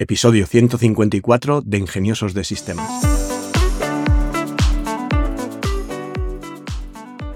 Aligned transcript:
episodio 0.00 0.46
154 0.46 1.60
de 1.60 1.76
Ingeniosos 1.76 2.32
de 2.32 2.42
Sistemas. 2.42 2.88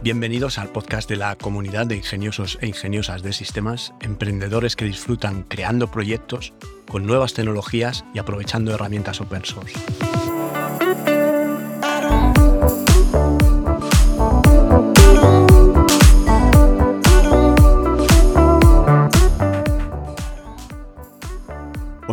Bienvenidos 0.03 0.57
al 0.57 0.71
podcast 0.71 1.07
de 1.07 1.17
la 1.17 1.37
comunidad 1.37 1.87
de 1.87 1.97
ingeniosos 1.97 2.57
e 2.63 2.67
ingeniosas 2.67 3.23
de 3.23 3.35
sistemas, 3.35 3.93
emprendedores 4.01 4.77
que 4.77 4.87
disfrutan 4.87 5.43
creando 5.43 5.91
proyectos 5.91 6.55
con 6.89 7.07
nuevas 7.07 7.35
tecnologías 7.35 8.07
y 8.15 8.19
aprovechando 8.19 8.73
herramientas 8.73 9.21
open 9.21 9.45
source. 9.45 9.79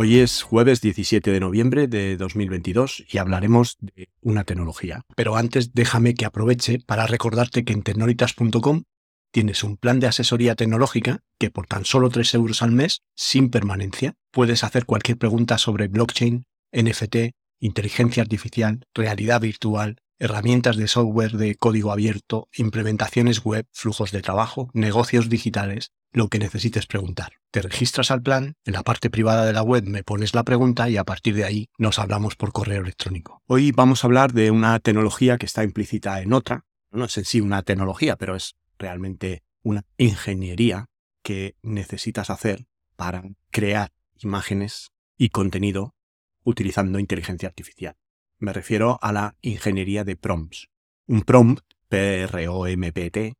Hoy 0.02 0.18
es 0.18 0.42
jueves 0.42 0.80
17 0.80 1.30
de 1.30 1.38
noviembre 1.38 1.86
de 1.86 2.16
2022 2.16 3.04
y 3.08 3.18
hablaremos 3.18 3.76
de 3.78 4.08
una 4.20 4.42
tecnología. 4.42 5.02
Pero 5.14 5.36
antes 5.36 5.74
déjame 5.74 6.14
que 6.14 6.24
aproveche 6.24 6.80
para 6.84 7.06
recordarte 7.06 7.64
que 7.64 7.72
en 7.72 7.84
tecnolitas.com 7.84 8.82
tienes 9.30 9.62
un 9.62 9.76
plan 9.76 10.00
de 10.00 10.08
asesoría 10.08 10.56
tecnológica 10.56 11.20
que 11.38 11.52
por 11.52 11.68
tan 11.68 11.84
solo 11.84 12.08
3 12.10 12.34
euros 12.34 12.62
al 12.62 12.72
mes, 12.72 13.02
sin 13.14 13.48
permanencia, 13.48 14.14
puedes 14.32 14.64
hacer 14.64 14.86
cualquier 14.86 15.18
pregunta 15.18 15.56
sobre 15.56 15.86
blockchain, 15.86 16.46
NFT, 16.72 17.36
inteligencia 17.60 18.24
artificial, 18.24 18.80
realidad 18.94 19.40
virtual, 19.40 19.98
herramientas 20.22 20.76
de 20.76 20.86
software 20.86 21.32
de 21.32 21.56
código 21.56 21.90
abierto, 21.90 22.48
implementaciones 22.54 23.42
web, 23.42 23.66
flujos 23.72 24.12
de 24.12 24.22
trabajo, 24.22 24.70
negocios 24.72 25.28
digitales, 25.28 25.90
lo 26.12 26.28
que 26.28 26.38
necesites 26.38 26.86
preguntar. 26.86 27.32
Te 27.50 27.60
registras 27.60 28.12
al 28.12 28.22
plan, 28.22 28.54
en 28.64 28.74
la 28.74 28.84
parte 28.84 29.10
privada 29.10 29.44
de 29.44 29.52
la 29.52 29.64
web 29.64 29.82
me 29.84 30.04
pones 30.04 30.32
la 30.32 30.44
pregunta 30.44 30.88
y 30.88 30.96
a 30.96 31.02
partir 31.02 31.34
de 31.34 31.44
ahí 31.44 31.70
nos 31.76 31.98
hablamos 31.98 32.36
por 32.36 32.52
correo 32.52 32.82
electrónico. 32.82 33.42
Hoy 33.48 33.72
vamos 33.72 34.04
a 34.04 34.06
hablar 34.06 34.32
de 34.32 34.52
una 34.52 34.78
tecnología 34.78 35.38
que 35.38 35.46
está 35.46 35.64
implícita 35.64 36.22
en 36.22 36.32
otra. 36.32 36.66
No 36.92 37.06
es 37.06 37.18
en 37.18 37.24
sí 37.24 37.40
una 37.40 37.64
tecnología, 37.64 38.14
pero 38.14 38.36
es 38.36 38.54
realmente 38.78 39.42
una 39.64 39.82
ingeniería 39.96 40.86
que 41.24 41.56
necesitas 41.62 42.30
hacer 42.30 42.68
para 42.94 43.24
crear 43.50 43.90
imágenes 44.18 44.92
y 45.18 45.30
contenido 45.30 45.96
utilizando 46.44 47.00
inteligencia 47.00 47.48
artificial. 47.48 47.96
Me 48.42 48.52
refiero 48.52 48.98
a 49.00 49.12
la 49.12 49.36
ingeniería 49.40 50.02
de 50.02 50.16
prompts. 50.16 50.68
Un 51.06 51.22
prompt, 51.22 51.60
P-R-O-M-P-T, 51.88 53.36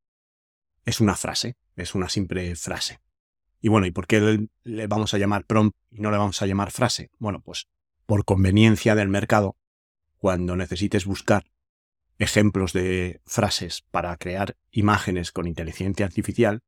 es 0.84 1.00
una 1.00 1.16
frase, 1.16 1.56
es 1.74 1.96
una 1.96 2.08
simple 2.08 2.54
frase. 2.54 3.00
Y 3.60 3.66
bueno, 3.66 3.88
¿y 3.88 3.90
por 3.90 4.06
qué 4.06 4.46
le 4.62 4.86
vamos 4.86 5.12
a 5.12 5.18
llamar 5.18 5.44
prompt 5.44 5.76
y 5.90 5.98
no 5.98 6.12
le 6.12 6.18
vamos 6.18 6.40
a 6.40 6.46
llamar 6.46 6.70
frase? 6.70 7.10
Bueno, 7.18 7.40
pues 7.40 7.66
por 8.06 8.24
conveniencia 8.24 8.94
del 8.94 9.08
mercado, 9.08 9.56
cuando 10.18 10.54
necesites 10.54 11.04
buscar 11.04 11.50
ejemplos 12.18 12.72
de 12.72 13.20
frases 13.26 13.82
para 13.90 14.16
crear 14.18 14.56
imágenes 14.70 15.32
con 15.32 15.48
inteligencia 15.48 16.06
artificial, 16.06 16.62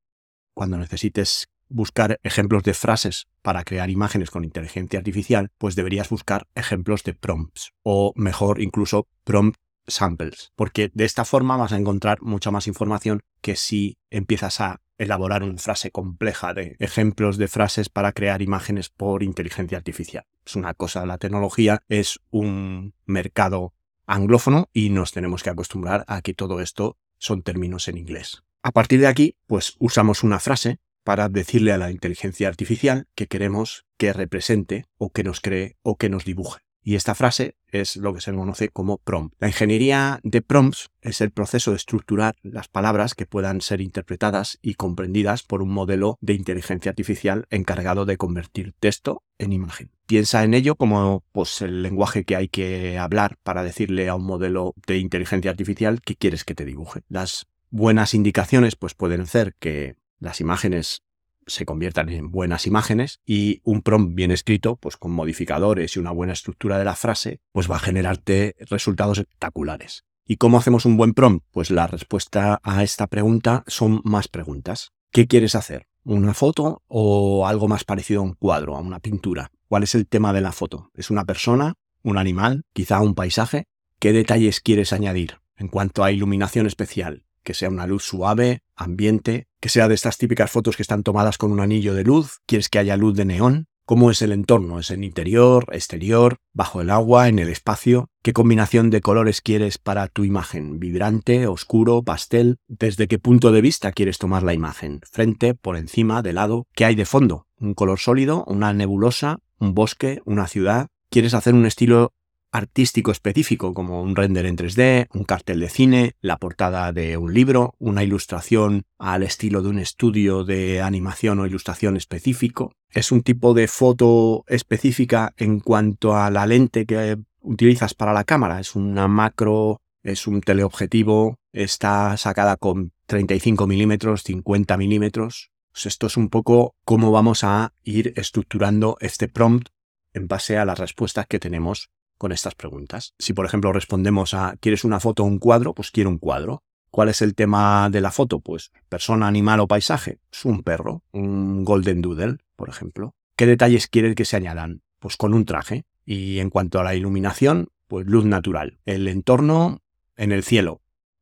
cuando 0.55 0.77
necesites 0.77 1.53
buscar 1.69 2.19
ejemplos 2.23 2.63
de 2.63 2.75
frases 2.75 3.29
para 3.43 3.65
crear 3.65 3.91
imágenes 3.91 4.31
con 4.31 4.45
inteligencia 4.45 4.99
artificial, 4.99 5.51
pues 5.59 5.75
deberías 5.75 6.09
buscar 6.09 6.47
ejemplos 6.55 7.05
de 7.05 7.15
prompts 7.15 7.73
o 7.83 8.13
mejor 8.17 8.61
incluso 8.61 9.09
prompt 9.25 9.59
samples, 9.87 10.53
porque 10.57 10.91
de 10.95 11.05
esta 11.05 11.25
forma 11.25 11.57
vas 11.57 11.73
a 11.73 11.77
encontrar 11.77 12.23
mucha 12.23 12.51
más 12.51 12.67
información 12.67 13.21
que 13.41 13.57
si 13.57 13.99
empiezas 14.11 14.61
a 14.61 14.81
elaborar 14.97 15.43
una 15.43 15.59
frase 15.59 15.91
compleja 15.91 16.55
de 16.55 16.77
ejemplos 16.79 17.37
de 17.37 17.49
frases 17.49 17.89
para 17.89 18.13
crear 18.13 18.43
imágenes 18.43 18.89
por 18.89 19.23
inteligencia 19.23 19.77
artificial. 19.77 20.25
Es 20.47 20.57
una 20.57 20.75
cosa, 20.75 21.05
la 21.05 21.19
tecnología 21.19 21.83
es 21.89 22.21
un 22.31 22.95
mercado 23.05 23.75
anglófono 24.07 24.69
y 24.73 24.91
nos 24.91 25.13
tenemos 25.13 25.43
que 25.43 25.51
acostumbrar 25.51 26.05
a 26.07 26.23
que 26.23 26.35
todo 26.35 26.61
esto 26.61 26.97
son 27.19 27.43
términos 27.43 27.89
en 27.89 27.99
inglés. 27.99 28.45
A 28.63 28.73
partir 28.73 29.01
de 29.01 29.07
aquí, 29.07 29.37
pues 29.47 29.77
usamos 29.79 30.23
una 30.23 30.39
frase 30.39 30.79
para 31.05 31.29
decirle 31.29 31.73
a 31.73 31.79
la 31.79 31.91
inteligencia 31.91 32.49
artificial 32.49 33.07
que 33.15 33.27
queremos 33.27 33.85
que 33.97 34.13
represente 34.13 34.87
o 34.99 35.11
que 35.11 35.23
nos 35.23 35.41
cree 35.41 35.77
o 35.83 35.97
que 35.97 36.09
nos 36.09 36.25
dibuje. 36.25 36.65
Y 36.87 36.97
esta 36.97 37.15
frase 37.15 37.57
es 37.69 37.97
lo 37.97 38.13
que 38.13 38.21
se 38.21 38.33
conoce 38.35 38.69
como 38.69 38.99
prompt. 38.99 39.35
La 39.41 39.49
ingeniería 39.49 40.21
de 40.23 40.43
prompts 40.43 40.91
es 41.01 41.23
el 41.23 41.31
proceso 41.31 41.71
de 41.71 41.79
estructurar 41.79 42.37
las 42.43 42.69
palabras 42.69 43.15
que 43.15 43.25
puedan 43.25 43.63
ser 43.63 43.81
interpretadas 43.81 44.59
y 44.61 44.75
comprendidas 44.75 45.43
por 45.43 45.63
un 45.63 45.71
modelo 45.71 46.19
de 46.21 46.35
inteligencia 46.35 46.91
artificial 46.91 47.47
encargado 47.49 48.05
de 48.05 48.19
convertir 48.19 48.75
texto 48.79 49.23
en 49.39 49.55
imagen. 49.55 49.93
Piensa 50.07 50.45
en 50.45 50.53
ello 50.53 50.77
como 50.77 51.25
pues, 51.33 51.63
el 51.63 51.83
lenguaje 51.83 52.25
que 52.25 52.37
hay 52.37 52.49
que 52.49 52.99
hablar 52.99 53.39
para 53.43 53.65
decirle 53.65 54.11
a 54.11 54.15
un 54.15 54.27
modelo 54.27 54.75
de 54.87 54.99
inteligencia 54.99 55.51
artificial 55.51 56.03
que 56.03 56.17
quieres 56.17 56.45
que 56.45 56.55
te 56.55 56.67
dibuje. 56.67 57.01
Las 57.09 57.47
buenas 57.71 58.13
indicaciones 58.13 58.77
pues, 58.77 58.93
pueden 58.93 59.27
ser 59.27 59.55
que 59.59 59.97
las 60.19 60.41
imágenes 60.41 61.03
se 61.47 61.67
conviertan 61.67 62.09
en 62.09 62.31
buenas 62.31 62.67
imágenes 62.67 63.21
y 63.25 63.61
un 63.65 63.83
prompt 63.83 64.15
bien 64.15 64.31
escrito, 64.31 64.77
pues 64.77 64.97
con 64.97 65.13
modificadores 65.13 65.97
y 65.97 65.99
una 65.99 66.11
buena 66.11 66.33
estructura 66.33 66.79
de 66.79 66.85
la 66.85 66.97
frase, 66.97 67.41
pues 67.53 67.71
va 67.71 67.77
a 67.77 67.81
generarte 67.81 68.55
resultados 68.61 69.19
espectaculares. 69.19 70.05
¿Y 70.27 70.37
cómo 70.37 70.59
hacemos 70.59 70.87
un 70.87 70.97
buen 70.97 71.13
prompt? 71.13 71.45
Pues 71.51 71.71
la 71.71 71.87
respuesta 71.87 72.61
a 72.63 72.83
esta 72.83 73.07
pregunta 73.07 73.63
son 73.67 74.01
más 74.05 74.29
preguntas. 74.29 74.93
¿Qué 75.11 75.27
quieres 75.27 75.55
hacer? 75.55 75.87
¿Una 76.03 76.35
foto 76.35 76.83
o 76.87 77.47
algo 77.47 77.69
más 77.69 77.85
parecido 77.85 78.21
a 78.21 78.25
un 78.25 78.35
cuadro, 78.35 78.77
a 78.77 78.81
una 78.81 79.01
pintura? 79.01 79.51
¿Cuál 79.69 79.83
es 79.83 79.95
el 79.95 80.07
tema 80.07 80.33
de 80.33 80.41
la 80.41 80.53
foto? 80.53 80.91
¿Es 80.95 81.11
una 81.11 81.25
persona? 81.25 81.75
¿Un 82.03 82.19
animal? 82.19 82.63
¿Quizá 82.73 83.01
un 83.01 83.15
paisaje? 83.15 83.65
¿Qué 83.99 84.13
detalles 84.13 84.61
quieres 84.61 84.93
añadir 84.93 85.39
en 85.57 85.69
cuanto 85.69 86.05
a 86.05 86.13
iluminación 86.13 86.67
especial? 86.67 87.24
Que 87.45 87.55
sea 87.55 87.69
una 87.69 87.87
luz 87.87 88.03
suave, 88.05 88.63
ambiente, 88.75 89.47
que 89.61 89.69
sea 89.69 89.89
de 89.89 89.95
estas 89.95 90.19
típicas 90.19 90.51
fotos 90.51 90.77
que 90.77 90.83
están 90.83 91.03
tomadas 91.03 91.39
con 91.39 91.53
un 91.53 91.61
anillo 91.61 91.95
de 91.95 92.05
luz, 92.05 92.41
quieres 92.47 92.69
que 92.69 92.79
haya 92.79 92.97
luz 92.97 93.15
de 93.15 93.25
neón, 93.25 93.69
cómo 93.85 94.11
es 94.11 94.23
el 94.23 94.33
entorno, 94.33 94.79
es 94.79 94.91
en 94.91 95.05
interior, 95.05 95.67
exterior, 95.73 96.39
bajo 96.53 96.81
el 96.81 96.91
agua, 96.91 97.29
en 97.29 97.39
el 97.39 97.49
espacio, 97.49 98.09
qué 98.23 98.33
combinación 98.33 98.91
de 98.91 99.01
colores 99.01 99.41
quieres 99.41 99.79
para 99.79 100.09
tu 100.09 100.25
imagen, 100.25 100.81
vibrante, 100.81 101.47
oscuro, 101.47 102.03
pastel, 102.03 102.57
desde 102.67 103.09
qué 103.09 103.19
punto 103.19 103.53
de 103.53 103.61
vista 103.61 103.93
quieres 103.93 104.19
tomar 104.19 104.43
la 104.43 104.55
imagen, 104.55 105.01
frente, 105.11 105.55
por 105.55 105.77
encima, 105.77 106.23
de 106.23 106.33
lado, 106.33 106.67
qué 106.75 106.87
hay 106.87 106.95
de 106.95 107.05
fondo, 107.05 107.47
un 107.59 107.75
color 107.75 107.99
sólido, 107.99 108.45
una 108.47 108.73
nebulosa, 108.73 109.39
un 109.59 109.75
bosque, 109.75 110.23
una 110.25 110.47
ciudad, 110.47 110.89
quieres 111.11 111.35
hacer 111.35 111.55
un 111.55 111.67
estilo 111.67 112.13
artístico 112.55 113.11
específico 113.11 113.75
como 113.75 114.01
un 114.01 114.15
render 114.15 114.47
en 114.47 114.57
3D, 114.57 115.09
un 115.13 115.25
cartel 115.25 115.59
de 115.59 115.69
cine, 115.69 116.15
la 116.21 116.37
portada 116.37 116.93
de 116.93 117.17
un 117.17 117.35
libro, 117.35 117.75
una 117.79 118.05
ilustración 118.05 118.85
al 118.97 119.25
estilo 119.25 119.61
de 119.61 119.71
un 119.71 119.81
estudio 119.81 120.45
de 120.45 120.81
animación 120.81 121.41
o 121.41 121.47
ilustración 121.47 121.97
específico. 121.97 122.73
Es 122.91 123.11
un 123.11 123.23
tipo 123.23 123.55
de 123.55 123.67
foto 123.67 124.45
específica 124.47 125.35
en 125.37 125.59
cuanto 125.59 126.17
a 126.17 126.31
la 126.31 126.47
lente 126.47 126.87
que 126.87 127.19
utilizas 127.41 127.93
para 127.93 128.13
la 128.13 128.23
cámara. 128.23 128.61
Es 128.61 128.77
una 128.77 129.09
macro, 129.09 129.81
es 130.05 130.29
un 130.29 130.41
teleobjetivo, 130.41 131.41
está 131.53 132.17
sacada 132.17 132.57
con 132.57 132.93
35 133.07 133.67
milímetros, 133.67 134.23
50 134.23 134.77
milímetros. 134.77 135.51
Pues 135.73 135.87
esto 135.87 136.07
es 136.07 136.17
un 136.17 136.29
poco 136.29 136.77
cómo 136.85 137.11
vamos 137.11 137.43
a 137.43 137.75
ir 137.83 138.13
estructurando 138.15 138.97
este 139.01 139.27
prompt 139.27 139.71
en 140.13 140.29
base 140.29 140.57
a 140.57 140.65
las 140.65 140.79
respuestas 140.79 141.27
que 141.27 141.41
tenemos 141.41 141.91
con 142.25 142.33
estas 142.33 142.55
preguntas. 142.55 143.13
Si, 143.19 143.35
por 143.35 143.45
ejemplo, 143.45 143.71
respondemos 143.71 144.33
a 144.33 144.57
¿quieres 144.59 144.83
una 144.85 144.99
foto 144.99 145.25
o 145.25 145.27
un 145.27 145.39
cuadro? 145.39 145.75
Pues 145.75 145.91
quiero 145.91 146.09
un 146.09 146.17
cuadro. 146.17 146.63
¿Cuál 146.91 147.11
es 147.11 147.21
el 147.21 147.35
tema 147.35 147.91
de 147.91 148.01
la 148.01 148.11
foto? 148.11 148.41
Pues 148.41 148.73
persona, 148.89 149.27
animal 149.27 149.61
o 149.61 149.69
paisaje. 149.69 150.21
Es 150.33 150.47
un 150.47 150.63
perro, 150.63 151.03
un 151.13 151.67
golden 151.67 152.01
doodle, 152.01 152.39
por 152.57 152.71
ejemplo. 152.71 153.15
¿Qué 153.37 153.45
detalles 153.45 153.89
quiere 153.89 154.15
que 154.15 154.25
se 154.25 154.39
añadan? 154.39 154.81
Pues 155.01 155.19
con 155.19 155.35
un 155.35 155.45
traje. 155.45 155.85
Y 156.07 156.39
en 156.39 156.49
cuanto 156.49 156.81
a 156.81 156.83
la 156.83 156.95
iluminación, 156.95 157.69
pues 157.89 158.07
luz 158.07 158.25
natural. 158.25 158.79
El 158.87 159.07
entorno 159.07 159.83
en 160.17 160.33
el 160.33 160.45
cielo. 160.45 160.81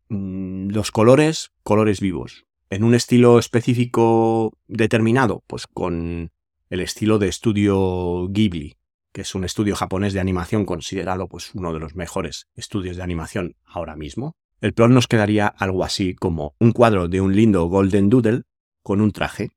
Mm, 0.09 0.69
los 0.69 0.93
colores, 0.93 1.51
colores 1.65 2.01
vivos. 2.01 2.47
En 2.71 2.85
un 2.85 2.95
estilo 2.95 3.41
específico 3.41 4.57
determinado, 4.69 5.43
pues 5.49 5.67
con 5.67 6.31
el 6.71 6.79
estilo 6.79 7.19
de 7.19 7.27
estudio 7.27 8.29
Ghibli, 8.29 8.77
que 9.13 9.21
es 9.21 9.35
un 9.35 9.45
estudio 9.45 9.77
japonés 9.77 10.13
de 10.13 10.21
animación 10.21 10.65
considerado 10.65 11.29
pues 11.29 11.55
uno 11.55 11.73
de 11.73 11.79
los 11.79 11.95
mejores 11.95 12.49
estudios 12.55 12.97
de 12.97 13.03
animación 13.03 13.57
ahora 13.65 13.95
mismo, 13.95 14.37
el 14.61 14.73
plot 14.73 14.91
nos 14.91 15.09
quedaría 15.09 15.47
algo 15.47 15.85
así 15.85 16.15
como 16.15 16.55
un 16.59 16.73
cuadro 16.73 17.09
de 17.09 17.21
un 17.21 17.35
lindo 17.35 17.67
golden 17.67 18.09
doodle 18.09 18.43
con 18.83 19.01
un 19.01 19.13
traje, 19.13 19.51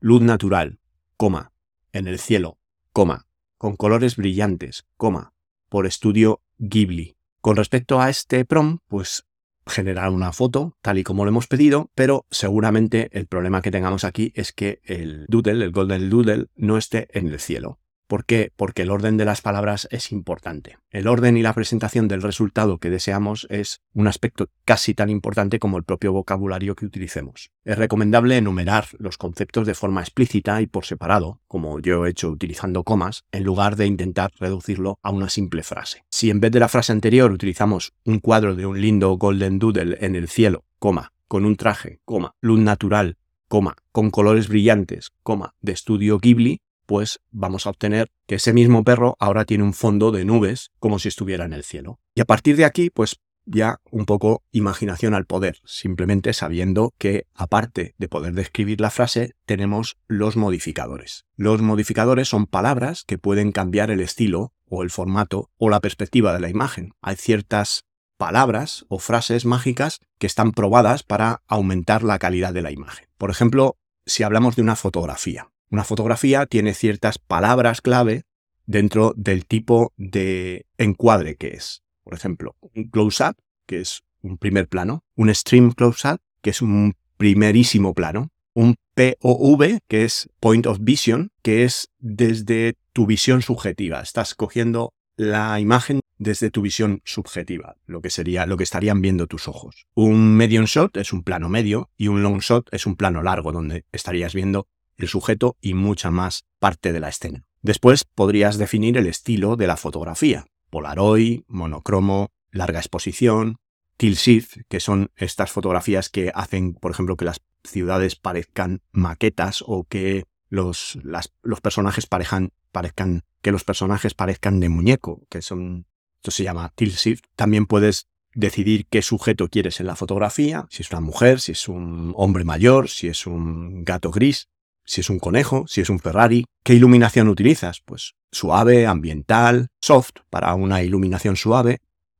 luz 0.00 0.22
natural, 0.22 0.78
coma, 1.16 1.52
en 1.92 2.06
el 2.06 2.18
cielo, 2.18 2.58
coma, 2.92 3.26
con 3.56 3.76
colores 3.76 4.16
brillantes, 4.16 4.86
coma, 4.96 5.32
por 5.68 5.86
estudio 5.86 6.42
Ghibli. 6.58 7.16
Con 7.40 7.56
respecto 7.56 8.00
a 8.00 8.10
este 8.10 8.44
prom, 8.44 8.78
pues 8.86 9.26
generar 9.66 10.10
una 10.10 10.32
foto 10.32 10.76
tal 10.82 10.98
y 10.98 11.04
como 11.04 11.24
lo 11.24 11.30
hemos 11.30 11.46
pedido, 11.46 11.90
pero 11.94 12.26
seguramente 12.30 13.08
el 13.12 13.26
problema 13.26 13.62
que 13.62 13.70
tengamos 13.70 14.04
aquí 14.04 14.32
es 14.34 14.52
que 14.52 14.80
el 14.84 15.26
doodle, 15.28 15.64
el 15.64 15.70
golden 15.70 16.10
doodle, 16.10 16.46
no 16.56 16.76
esté 16.76 17.06
en 17.16 17.28
el 17.28 17.38
cielo 17.38 17.78
¿Por 18.10 18.24
qué? 18.24 18.50
Porque 18.56 18.82
el 18.82 18.90
orden 18.90 19.16
de 19.18 19.24
las 19.24 19.40
palabras 19.40 19.86
es 19.92 20.10
importante. 20.10 20.78
El 20.90 21.06
orden 21.06 21.36
y 21.36 21.42
la 21.42 21.52
presentación 21.52 22.08
del 22.08 22.22
resultado 22.22 22.78
que 22.78 22.90
deseamos 22.90 23.46
es 23.50 23.82
un 23.94 24.08
aspecto 24.08 24.48
casi 24.64 24.94
tan 24.94 25.10
importante 25.10 25.60
como 25.60 25.76
el 25.78 25.84
propio 25.84 26.12
vocabulario 26.12 26.74
que 26.74 26.86
utilicemos. 26.86 27.52
Es 27.64 27.78
recomendable 27.78 28.36
enumerar 28.36 28.86
los 28.98 29.16
conceptos 29.16 29.64
de 29.64 29.74
forma 29.74 30.00
explícita 30.00 30.60
y 30.60 30.66
por 30.66 30.86
separado, 30.86 31.38
como 31.46 31.78
yo 31.78 32.04
he 32.04 32.10
hecho 32.10 32.30
utilizando 32.30 32.82
comas, 32.82 33.26
en 33.30 33.44
lugar 33.44 33.76
de 33.76 33.86
intentar 33.86 34.32
reducirlo 34.40 34.98
a 35.04 35.10
una 35.10 35.28
simple 35.28 35.62
frase. 35.62 36.02
Si 36.10 36.30
en 36.30 36.40
vez 36.40 36.50
de 36.50 36.58
la 36.58 36.68
frase 36.68 36.90
anterior 36.90 37.30
utilizamos 37.30 37.92
un 38.04 38.18
cuadro 38.18 38.56
de 38.56 38.66
un 38.66 38.80
lindo 38.80 39.16
golden 39.18 39.60
doodle 39.60 39.98
en 40.00 40.16
el 40.16 40.26
cielo, 40.26 40.64
coma, 40.80 41.12
con 41.28 41.44
un 41.44 41.54
traje, 41.54 42.00
coma, 42.04 42.34
luz 42.40 42.58
natural, 42.58 43.18
coma, 43.46 43.76
con 43.92 44.10
colores 44.10 44.48
brillantes, 44.48 45.12
coma, 45.22 45.54
de 45.60 45.70
estudio 45.70 46.18
Ghibli, 46.18 46.60
pues 46.90 47.20
vamos 47.30 47.68
a 47.68 47.70
obtener 47.70 48.10
que 48.26 48.34
ese 48.34 48.52
mismo 48.52 48.82
perro 48.82 49.14
ahora 49.20 49.44
tiene 49.44 49.62
un 49.62 49.74
fondo 49.74 50.10
de 50.10 50.24
nubes 50.24 50.72
como 50.80 50.98
si 50.98 51.06
estuviera 51.06 51.44
en 51.44 51.52
el 51.52 51.62
cielo. 51.62 52.00
Y 52.16 52.20
a 52.20 52.24
partir 52.24 52.56
de 52.56 52.64
aquí, 52.64 52.90
pues 52.90 53.20
ya 53.44 53.78
un 53.92 54.06
poco 54.06 54.42
imaginación 54.50 55.14
al 55.14 55.24
poder, 55.24 55.60
simplemente 55.64 56.32
sabiendo 56.32 56.92
que 56.98 57.28
aparte 57.32 57.94
de 57.96 58.08
poder 58.08 58.32
describir 58.32 58.80
la 58.80 58.90
frase, 58.90 59.36
tenemos 59.46 59.98
los 60.08 60.36
modificadores. 60.36 61.26
Los 61.36 61.62
modificadores 61.62 62.28
son 62.28 62.46
palabras 62.46 63.04
que 63.06 63.18
pueden 63.18 63.52
cambiar 63.52 63.92
el 63.92 64.00
estilo 64.00 64.52
o 64.68 64.82
el 64.82 64.90
formato 64.90 65.48
o 65.58 65.68
la 65.68 65.78
perspectiva 65.78 66.32
de 66.32 66.40
la 66.40 66.48
imagen. 66.48 66.90
Hay 67.02 67.14
ciertas 67.14 67.84
palabras 68.16 68.84
o 68.88 68.98
frases 68.98 69.44
mágicas 69.44 70.00
que 70.18 70.26
están 70.26 70.50
probadas 70.50 71.04
para 71.04 71.44
aumentar 71.46 72.02
la 72.02 72.18
calidad 72.18 72.52
de 72.52 72.62
la 72.62 72.72
imagen. 72.72 73.06
Por 73.16 73.30
ejemplo, 73.30 73.76
si 74.06 74.24
hablamos 74.24 74.56
de 74.56 74.62
una 74.62 74.74
fotografía. 74.74 75.50
Una 75.70 75.84
fotografía 75.84 76.46
tiene 76.46 76.74
ciertas 76.74 77.18
palabras 77.18 77.80
clave 77.80 78.24
dentro 78.66 79.14
del 79.16 79.46
tipo 79.46 79.92
de 79.96 80.66
encuadre 80.78 81.36
que 81.36 81.48
es. 81.48 81.82
Por 82.02 82.14
ejemplo, 82.14 82.56
un 82.74 82.90
close-up, 82.90 83.36
que 83.66 83.80
es 83.80 84.02
un 84.22 84.36
primer 84.36 84.68
plano, 84.68 85.04
un 85.14 85.32
stream 85.32 85.70
close-up, 85.70 86.20
que 86.42 86.50
es 86.50 86.60
un 86.60 86.96
primerísimo 87.16 87.94
plano, 87.94 88.30
un 88.52 88.74
POV, 88.94 89.78
que 89.86 90.04
es 90.04 90.28
point 90.40 90.66
of 90.66 90.78
vision, 90.80 91.30
que 91.42 91.62
es 91.62 91.90
desde 91.98 92.74
tu 92.92 93.06
visión 93.06 93.40
subjetiva. 93.40 94.00
Estás 94.00 94.34
cogiendo 94.34 94.92
la 95.16 95.60
imagen 95.60 96.00
desde 96.18 96.50
tu 96.50 96.62
visión 96.62 97.00
subjetiva, 97.04 97.76
lo 97.86 98.00
que 98.00 98.10
sería 98.10 98.46
lo 98.46 98.56
que 98.56 98.64
estarían 98.64 99.00
viendo 99.00 99.26
tus 99.26 99.46
ojos. 99.46 99.86
Un 99.94 100.36
medium 100.36 100.64
shot 100.64 100.96
es 100.96 101.12
un 101.12 101.22
plano 101.22 101.48
medio 101.48 101.90
y 101.96 102.08
un 102.08 102.22
long 102.22 102.40
shot 102.40 102.68
es 102.72 102.86
un 102.86 102.96
plano 102.96 103.22
largo 103.22 103.52
donde 103.52 103.84
estarías 103.92 104.34
viendo 104.34 104.66
el 105.00 105.08
sujeto 105.08 105.56
y 105.60 105.74
mucha 105.74 106.10
más 106.10 106.44
parte 106.58 106.92
de 106.92 107.00
la 107.00 107.08
escena. 107.08 107.44
Después 107.62 108.04
podrías 108.04 108.56
definir 108.58 108.96
el 108.96 109.06
estilo 109.06 109.56
de 109.56 109.66
la 109.66 109.76
fotografía. 109.76 110.46
Polaroid, 110.70 111.42
monocromo, 111.46 112.30
larga 112.50 112.78
exposición, 112.78 113.56
tilt 113.96 114.16
shift, 114.16 114.56
que 114.68 114.80
son 114.80 115.10
estas 115.16 115.50
fotografías 115.50 116.08
que 116.08 116.32
hacen, 116.34 116.74
por 116.74 116.90
ejemplo, 116.90 117.16
que 117.16 117.26
las 117.26 117.42
ciudades 117.64 118.16
parezcan 118.16 118.80
maquetas 118.92 119.62
o 119.66 119.84
que 119.84 120.24
los, 120.48 120.98
los 121.42 121.60
personajes 121.60 122.06
parezcan, 122.06 122.52
parezcan, 122.72 123.24
que 123.42 123.52
los 123.52 123.64
personajes 123.64 124.14
parezcan 124.14 124.58
de 124.60 124.70
muñeco, 124.70 125.26
que 125.28 125.42
son, 125.42 125.86
esto 126.16 126.30
se 126.30 126.44
llama 126.44 126.72
tilt 126.74 126.94
shift. 126.94 127.26
También 127.36 127.66
puedes 127.66 128.08
decidir 128.34 128.86
qué 128.86 129.02
sujeto 129.02 129.48
quieres 129.48 129.80
en 129.80 129.86
la 129.86 129.96
fotografía, 129.96 130.66
si 130.70 130.82
es 130.82 130.90
una 130.90 131.00
mujer, 131.00 131.40
si 131.40 131.52
es 131.52 131.68
un 131.68 132.14
hombre 132.16 132.44
mayor, 132.44 132.88
si 132.88 133.08
es 133.08 133.26
un 133.26 133.84
gato 133.84 134.10
gris 134.10 134.48
si 134.90 135.02
es 135.02 135.08
un 135.08 135.20
conejo, 135.20 135.66
si 135.68 135.80
es 135.80 135.88
un 135.88 136.00
Ferrari. 136.00 136.46
¿Qué 136.64 136.74
iluminación 136.74 137.28
utilizas? 137.28 137.80
Pues 137.80 138.16
suave, 138.32 138.88
ambiental, 138.88 139.68
soft 139.80 140.16
para 140.30 140.52
una 140.54 140.82
iluminación 140.82 141.36
suave, 141.36 141.78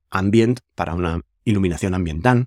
ambient 0.08 0.60
para 0.76 0.94
una 0.94 1.20
iluminación 1.44 1.94
ambiental, 1.94 2.46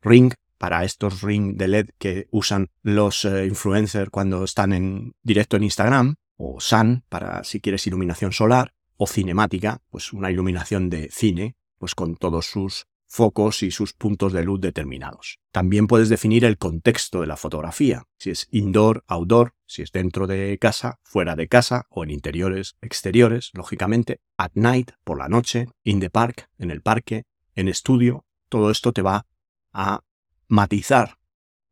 ring 0.00 0.32
para 0.58 0.84
estos 0.84 1.22
ring 1.22 1.56
de 1.56 1.66
LED 1.66 1.88
que 1.98 2.28
usan 2.30 2.70
los 2.82 3.24
eh, 3.24 3.46
influencers 3.46 4.10
cuando 4.10 4.44
están 4.44 4.72
en 4.72 5.14
directo 5.24 5.56
en 5.56 5.64
Instagram, 5.64 6.14
o 6.36 6.60
sun 6.60 7.02
para 7.08 7.42
si 7.42 7.60
quieres 7.60 7.84
iluminación 7.88 8.30
solar, 8.30 8.74
o 8.96 9.08
cinemática, 9.08 9.82
pues 9.90 10.12
una 10.12 10.30
iluminación 10.30 10.88
de 10.88 11.08
cine, 11.10 11.56
pues 11.78 11.96
con 11.96 12.14
todos 12.14 12.46
sus 12.46 12.86
focos 13.06 13.62
y 13.62 13.70
sus 13.70 13.92
puntos 13.92 14.32
de 14.32 14.44
luz 14.44 14.60
determinados. 14.60 15.38
También 15.52 15.86
puedes 15.86 16.08
definir 16.08 16.44
el 16.44 16.58
contexto 16.58 17.20
de 17.20 17.26
la 17.26 17.36
fotografía, 17.36 18.04
si 18.18 18.30
es 18.30 18.48
indoor, 18.50 19.04
outdoor, 19.06 19.54
si 19.66 19.82
es 19.82 19.92
dentro 19.92 20.26
de 20.26 20.58
casa, 20.60 20.98
fuera 21.02 21.36
de 21.36 21.48
casa 21.48 21.86
o 21.90 22.04
en 22.04 22.10
interiores, 22.10 22.76
exteriores, 22.80 23.50
lógicamente, 23.54 24.20
at 24.36 24.50
night, 24.54 24.92
por 25.04 25.18
la 25.18 25.28
noche, 25.28 25.68
in 25.84 26.00
the 26.00 26.10
park, 26.10 26.48
en 26.58 26.70
el 26.70 26.82
parque, 26.82 27.24
en 27.54 27.68
estudio, 27.68 28.24
todo 28.48 28.70
esto 28.70 28.92
te 28.92 29.02
va 29.02 29.26
a 29.72 30.02
matizar 30.48 31.18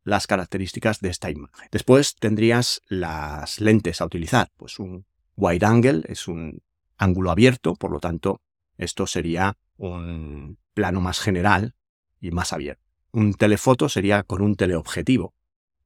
las 0.03 0.27
características 0.27 0.99
de 0.99 1.09
esta 1.09 1.29
imagen. 1.29 1.69
Después 1.71 2.15
tendrías 2.15 2.81
las 2.87 3.61
lentes 3.61 4.01
a 4.01 4.05
utilizar, 4.05 4.49
pues 4.57 4.79
un 4.79 5.05
wide 5.35 5.65
angle 5.65 6.03
es 6.07 6.27
un 6.27 6.61
ángulo 6.97 7.31
abierto, 7.31 7.75
por 7.75 7.91
lo 7.91 7.99
tanto, 7.99 8.41
esto 8.77 9.07
sería 9.07 9.57
un 9.77 10.57
plano 10.73 11.01
más 11.01 11.19
general 11.19 11.75
y 12.19 12.31
más 12.31 12.53
abierto. 12.53 12.83
Un 13.11 13.33
telefoto 13.33 13.89
sería 13.89 14.23
con 14.23 14.41
un 14.41 14.55
teleobjetivo. 14.55 15.33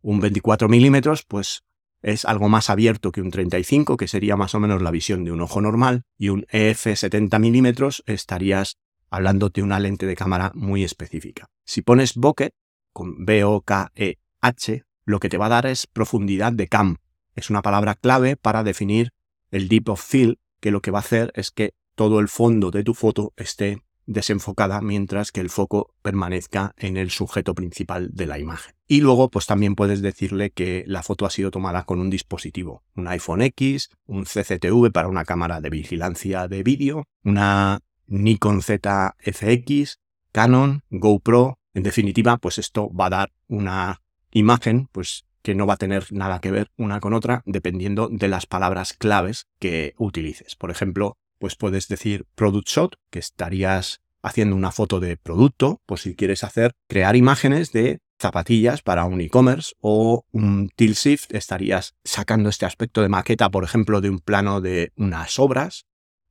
Un 0.01 0.19
24 0.19 0.69
milímetros, 0.69 1.23
pues 1.23 1.63
es 2.01 2.25
algo 2.25 2.47
más 2.47 2.69
abierto 2.69 3.11
que 3.11 3.21
un 3.21 3.31
35, 3.31 3.97
que 3.97 4.07
sería 4.07 4.37
más 4.37 4.55
o 4.55 4.59
menos 4.59 4.81
la 4.81 4.91
visión 4.91 5.23
de 5.23 5.31
un 5.31 5.41
ojo 5.41 5.61
normal, 5.61 6.03
y 6.17 6.29
un 6.29 6.45
EF 6.49 6.95
70 6.95 7.39
milímetros 7.39 8.03
estarías 8.05 8.77
hablando 9.09 9.49
de 9.49 9.63
una 9.63 9.79
lente 9.79 10.05
de 10.05 10.15
cámara 10.15 10.51
muy 10.53 10.83
específica. 10.83 11.49
Si 11.65 11.81
pones 11.81 12.15
bokeh, 12.15 12.51
con 12.93 13.25
B-O-K-E-H, 13.25 14.83
lo 15.05 15.19
que 15.19 15.29
te 15.29 15.37
va 15.37 15.47
a 15.47 15.49
dar 15.49 15.65
es 15.65 15.87
profundidad 15.87 16.53
de 16.53 16.67
camp. 16.67 16.99
Es 17.35 17.49
una 17.49 17.61
palabra 17.61 17.95
clave 17.95 18.35
para 18.35 18.63
definir 18.63 19.11
el 19.51 19.67
deep 19.67 19.89
of 19.89 20.03
field, 20.03 20.37
que 20.59 20.71
lo 20.71 20.81
que 20.81 20.91
va 20.91 20.99
a 20.99 21.01
hacer 21.01 21.31
es 21.35 21.51
que 21.51 21.73
todo 21.95 22.19
el 22.19 22.27
fondo 22.27 22.71
de 22.71 22.83
tu 22.83 22.93
foto 22.93 23.33
esté 23.37 23.81
desenfocada 24.07 24.81
mientras 24.81 25.31
que 25.31 25.41
el 25.41 25.51
foco 25.51 25.93
permanezca 26.01 26.73
en 26.77 26.97
el 26.97 27.11
sujeto 27.11 27.53
principal 27.53 28.09
de 28.13 28.25
la 28.25 28.39
imagen. 28.39 28.73
Y 28.87 29.01
luego 29.01 29.29
pues 29.29 29.45
también 29.45 29.75
puedes 29.75 30.01
decirle 30.01 30.49
que 30.49 30.83
la 30.87 31.03
foto 31.03 31.25
ha 31.25 31.29
sido 31.29 31.51
tomada 31.51 31.83
con 31.83 31.99
un 31.99 32.09
dispositivo, 32.09 32.83
un 32.95 33.07
iPhone 33.07 33.41
X, 33.41 33.89
un 34.05 34.23
CCTV 34.23 34.91
para 34.91 35.09
una 35.09 35.25
cámara 35.25 35.61
de 35.61 35.69
vigilancia 35.69 36.47
de 36.47 36.63
vídeo, 36.63 37.03
una 37.23 37.81
Nikon 38.07 38.61
ZFX, 38.61 39.99
Canon, 40.31 40.83
GoPro, 40.89 41.59
en 41.73 41.83
definitiva 41.83 42.37
pues 42.37 42.57
esto 42.57 42.89
va 42.93 43.07
a 43.07 43.11
dar 43.11 43.31
una 43.47 44.01
imagen 44.31 44.87
pues 44.91 45.25
que 45.41 45.55
no 45.55 45.67
va 45.67 45.75
a 45.75 45.77
tener 45.77 46.11
nada 46.11 46.39
que 46.39 46.51
ver 46.51 46.71
una 46.77 46.99
con 46.99 47.13
otra 47.13 47.41
dependiendo 47.45 48.09
de 48.09 48.27
las 48.27 48.45
palabras 48.45 48.93
claves 48.93 49.47
que 49.59 49.93
utilices. 49.97 50.55
Por 50.55 50.71
ejemplo, 50.71 51.17
pues 51.39 51.55
puedes 51.55 51.87
decir 51.87 52.25
product 52.35 52.67
shot, 52.67 52.95
que 53.09 53.19
estarías 53.19 54.01
haciendo 54.21 54.55
una 54.55 54.71
foto 54.71 54.99
de 54.99 55.17
producto, 55.17 55.81
pues 55.85 56.01
si 56.01 56.15
quieres 56.15 56.43
hacer, 56.43 56.73
crear 56.87 57.15
imágenes 57.15 57.71
de 57.71 57.99
zapatillas 58.19 58.81
para 58.81 59.05
un 59.05 59.21
e-commerce 59.21 59.73
o 59.79 60.25
un 60.31 60.69
tilt 60.75 60.97
shift, 60.97 61.33
estarías 61.33 61.95
sacando 62.03 62.49
este 62.49 62.65
aspecto 62.65 63.01
de 63.01 63.09
maqueta, 63.09 63.49
por 63.49 63.63
ejemplo, 63.63 64.01
de 64.01 64.09
un 64.09 64.19
plano 64.19 64.59
de 64.59 64.91
unas 64.95 65.37
obras 65.39 65.85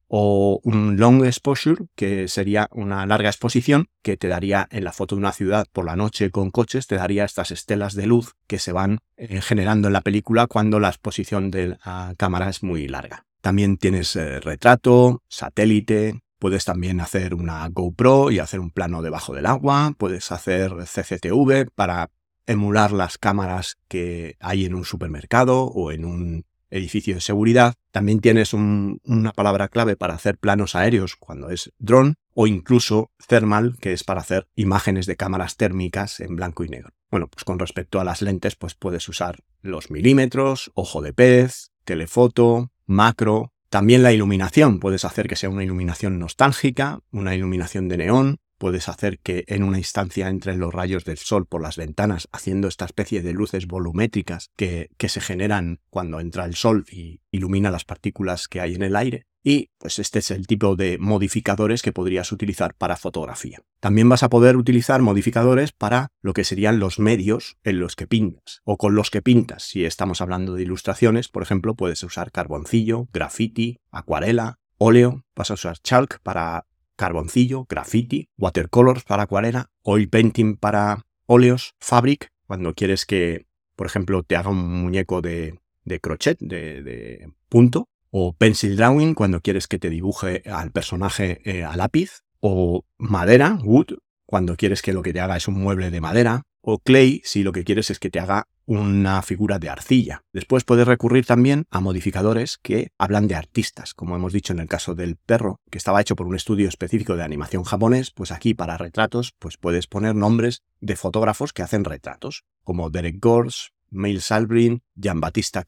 o 0.09 0.61
un 0.63 0.99
long 0.99 1.25
exposure, 1.25 1.87
que 1.97 2.29
sería 2.29 2.69
una 2.71 3.07
larga 3.07 3.29
exposición 3.29 3.89
que 4.03 4.17
te 4.17 4.29
daría 4.29 4.69
en 4.71 4.85
la 4.85 4.93
foto 4.93 5.17
de 5.17 5.21
una 5.21 5.33
ciudad 5.33 5.67
por 5.73 5.85
la 5.85 5.97
noche 5.97 6.31
con 6.31 6.51
coches, 6.51 6.87
te 6.87 6.97
daría 6.97 7.25
estas 7.25 7.51
estelas 7.51 7.95
de 7.95 8.07
luz 8.07 8.35
que 8.47 8.59
se 8.59 8.73
van 8.73 8.99
eh, 9.17 9.41
generando 9.41 9.89
en 9.89 9.93
la 9.93 10.03
película 10.03 10.47
cuando 10.47 10.79
la 10.79 10.89
exposición 10.89 11.51
de 11.51 11.77
la 11.85 12.15
cámara 12.17 12.49
es 12.49 12.63
muy 12.63 12.87
larga. 12.87 13.25
También 13.47 13.77
tienes 13.77 14.17
eh, 14.17 14.41
retrato, 14.41 15.23
satélite, 15.29 16.21
puedes 16.41 16.65
también 16.65 17.01
hacer 17.01 17.33
una 17.33 17.69
GoPro 17.69 18.33
y 18.33 18.41
hacer 18.41 18.59
un 18.59 18.73
plano 18.73 19.03
debajo 19.03 19.35
del 19.35 19.47
agua, 19.47 19.95
puedes 19.97 20.33
hacer 20.33 20.73
CCTV 20.73 21.71
para 21.73 22.11
emular 22.47 22.91
las 22.91 23.19
cámaras 23.19 23.77
que 23.87 24.35
hay 24.41 24.65
en 24.65 24.75
un 24.75 24.85
supermercado 24.85 25.63
o 25.63 25.93
en 25.93 26.05
un 26.05 26.45
edificio 26.71 27.15
de 27.15 27.21
seguridad. 27.21 27.75
También 27.93 28.19
tienes 28.19 28.53
una 28.53 29.31
palabra 29.31 29.69
clave 29.69 29.95
para 29.95 30.15
hacer 30.15 30.39
planos 30.39 30.75
aéreos 30.75 31.15
cuando 31.15 31.51
es 31.51 31.73
drone 31.79 32.15
o 32.35 32.49
incluso 32.49 33.13
thermal, 33.29 33.77
que 33.81 33.93
es 33.93 34.03
para 34.03 34.23
hacer 34.23 34.49
imágenes 34.57 35.07
de 35.07 35.15
cámaras 35.15 35.57
térmicas 35.57 36.19
en 36.19 36.35
blanco 36.35 36.65
y 36.65 36.69
negro. 36.69 36.91
Bueno, 37.13 37.29
pues 37.29 37.45
con 37.45 37.61
respecto 37.61 38.01
a 38.01 38.05
las 38.05 38.23
lentes, 38.23 38.57
pues 38.57 38.75
puedes 38.75 39.09
usar 39.09 39.39
los 39.63 39.93
milímetros, 39.93 40.73
ojo 40.75 41.01
de 41.01 41.13
pez, 41.13 41.71
telefoto, 41.85 42.73
macro. 42.87 43.53
También 43.69 44.03
la 44.03 44.13
iluminación, 44.13 44.79
puedes 44.79 45.05
hacer 45.05 45.29
que 45.29 45.37
sea 45.37 45.51
una 45.51 45.65
iluminación 45.65 46.19
nostálgica, 46.19 47.01
una 47.11 47.35
iluminación 47.35 47.89
de 47.89 47.99
neón, 47.99 48.39
puedes 48.59 48.89
hacer 48.89 49.19
que 49.19 49.45
en 49.49 49.63
una 49.63 49.79
instancia 49.79 50.29
entren 50.29 50.59
los 50.59 50.73
rayos 50.73 51.05
del 51.05 51.19
sol 51.19 51.47
por 51.47 51.61
las 51.61 51.77
ventanas, 51.77 52.29
haciendo 52.33 52.69
esta 52.69 52.85
especie 52.85 53.23
de 53.23 53.33
luces 53.33 53.67
volumétricas 53.67 54.51
que, 54.57 54.91
que 54.97 55.09
se 55.09 55.21
generan 55.21 55.81
cuando 55.91 56.21
entra 56.21 56.45
el 56.45 56.55
sol 56.55 56.85
y 56.91 57.21
ilumina 57.31 57.71
las 57.71 57.85
partículas 57.85 58.49
que 58.49 58.61
hay 58.61 58.75
en 58.75 58.83
el 58.83 58.97
aire. 58.97 59.27
Y 59.49 59.71
pues 59.79 60.01
este 60.01 60.19
es 60.19 60.33
el 60.33 60.49
tipo 60.49 60.75
de 60.75 60.99
modificadores 60.99 61.81
que 61.81 61.93
podrías 61.93 62.33
utilizar 62.33 62.75
para 62.75 62.97
fotografía. 62.97 63.63
También 63.79 64.09
vas 64.09 64.25
a 64.25 64.29
poder 64.29 64.57
utilizar 64.57 65.01
modificadores 65.03 65.71
para 65.71 66.09
lo 66.21 66.33
que 66.33 66.43
serían 66.43 66.81
los 66.81 66.99
medios 66.99 67.57
en 67.63 67.79
los 67.79 67.95
que 67.95 68.09
pintas 68.09 68.61
o 68.65 68.77
con 68.77 68.97
los 68.97 69.09
que 69.09 69.23
pintas. 69.23 69.63
Si 69.63 69.85
estamos 69.85 70.21
hablando 70.21 70.55
de 70.55 70.63
ilustraciones, 70.63 71.29
por 71.29 71.45
ejemplo, 71.45 71.77
puedes 71.77 72.03
usar 72.03 72.33
carboncillo, 72.33 73.07
graffiti, 73.13 73.79
acuarela, 73.93 74.59
óleo, 74.79 75.23
vas 75.37 75.53
a 75.53 75.55
usar 75.55 75.79
chalk 75.79 76.19
para 76.25 76.67
carboncillo, 76.97 77.67
graffiti, 77.69 78.29
watercolors 78.37 79.05
para 79.05 79.23
acuarela, 79.23 79.71
oil 79.83 80.09
painting 80.09 80.57
para 80.57 81.07
óleos, 81.27 81.77
fabric, 81.79 82.33
cuando 82.49 82.75
quieres 82.75 83.07
que, 83.07 83.47
por 83.77 83.87
ejemplo, 83.87 84.25
te 84.25 84.35
haga 84.35 84.51
un 84.51 84.83
muñeco 84.83 85.23
de, 85.23 85.61
crochet, 86.01 86.37
de, 86.41 87.31
punto, 87.49 87.89
o 88.11 88.33
pencil 88.33 88.77
drawing, 88.77 89.15
cuando 89.15 89.41
quieres 89.41 89.67
que 89.67 89.79
te 89.79 89.91
dibuje 89.91 90.43
al 90.47 90.71
personaje 90.71 91.41
eh, 91.45 91.65
a 91.65 91.77
lápiz, 91.77 92.23
o 92.41 92.85
madera, 92.99 93.59
wood, 93.63 93.99
cuando 94.27 94.57
quieres 94.57 94.83
que 94.83 94.93
lo 94.93 95.03
que 95.03 95.13
te 95.13 95.21
haga 95.21 95.37
es 95.37 95.49
un 95.49 95.55
mueble 95.55 95.91
de 95.91 96.01
madera, 96.01 96.43
o 96.61 96.79
clay 96.79 97.23
si 97.25 97.45
lo 97.45 97.53
que 97.53 97.63
quieres 97.63 97.91
es 97.91 98.01
que 98.01 98.11
te 98.11 98.19
haga 98.19 98.49
una 98.67 99.23
figura 99.23 99.61
de 99.61 99.69
arcilla. 99.69 100.23
Después 100.33 100.65
puedes 100.65 100.87
recurrir 100.87 101.25
también 101.25 101.65
a 101.71 101.81
modificadores 101.81 102.59
que 102.61 102.89
hablan 102.99 103.29
de 103.29 103.37
artistas, 103.37 103.95
como 103.95 104.17
hemos 104.17 104.33
dicho 104.33 104.53
en 104.53 104.59
el 104.59 104.67
caso 104.67 104.97
del 104.97 105.15
perro, 105.15 105.61
que 105.71 105.79
estaba 105.79 106.01
hecho 106.01 106.17
por 106.17 106.27
un 106.27 106.35
estudio 106.35 106.69
específico 106.69 107.15
de 107.15 107.23
animación 107.23 107.63
japonés, 107.63 108.11
pues 108.11 108.33
aquí 108.33 108.55
para 108.55 108.77
retratos 108.77 109.33
pues 109.39 109.57
puedes 109.57 109.87
poner 109.87 110.17
nombres 110.17 110.63
de 110.81 110.97
fotógrafos 110.97 111.53
que 111.53 111.63
hacen 111.63 111.85
retratos, 111.85 112.43
como 112.65 112.91
Derek 112.91 113.21
Gors, 113.21 113.73
Mail 113.91 114.21
Salbrin, 114.21 114.83
Jean-Baptiste 114.97 115.61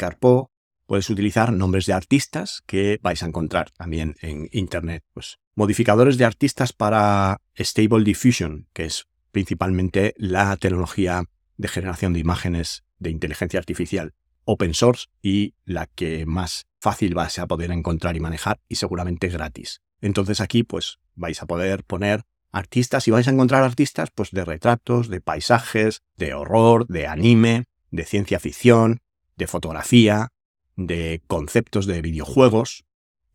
puedes 0.89 1.11
utilizar 1.11 1.53
nombres 1.53 1.85
de 1.85 1.93
artistas 1.93 2.63
que 2.67 2.99
vais 3.03 3.23
a 3.23 3.27
encontrar 3.27 3.71
también 3.73 4.17
en 4.23 4.49
Internet. 4.53 5.05
Pues, 5.13 5.39
modificadores 5.55 6.17
de 6.17 6.25
artistas 6.25 6.73
para 6.73 7.43
Stable 7.59 8.05
Diffusion, 8.05 8.69
que 8.73 8.87
es 8.87 9.07
principalmente 9.31 10.15
la 10.17 10.57
tecnología 10.57 11.25
de 11.59 11.69
generación 11.69 12.15
de 12.15 12.21
imágenes 12.21 12.85
de 12.99 13.11
inteligencia 13.11 13.61
artificial 13.61 14.15
open 14.45 14.73
source 14.73 15.09
y 15.21 15.55
la 15.67 15.87
que 15.89 16.25
más 16.25 16.67
fácil 16.81 17.13
vais 17.13 17.39
a 17.39 17.47
poder 17.47 17.71
encontrar 17.71 18.17
y 18.17 18.21
manejar 18.21 18.59
y 18.67 18.77
seguramente 18.77 19.29
gratis. 19.29 19.83
Entonces 20.01 20.41
aquí 20.41 20.63
pues 20.63 21.01
vais 21.15 21.43
a 21.43 21.47
poder 21.47 21.85
poner 21.85 22.23
artistas 22.51 23.07
y 23.07 23.11
vais 23.11 23.29
a 23.29 23.31
encontrar 23.31 23.63
artistas 23.63 24.11
pues 24.15 24.31
de 24.31 24.47
retratos, 24.47 25.11
de 25.11 25.21
paisajes, 25.21 26.01
de 26.17 26.33
horror, 26.33 26.87
de 26.87 27.07
anime, 27.07 27.65
de 27.91 28.07
ciencia 28.07 28.41
ficción, 28.41 29.03
de 29.37 29.47
fotografía, 29.47 30.31
de 30.79 31.23
conceptos 31.27 31.87
de 31.87 32.01
videojuegos 32.01 32.85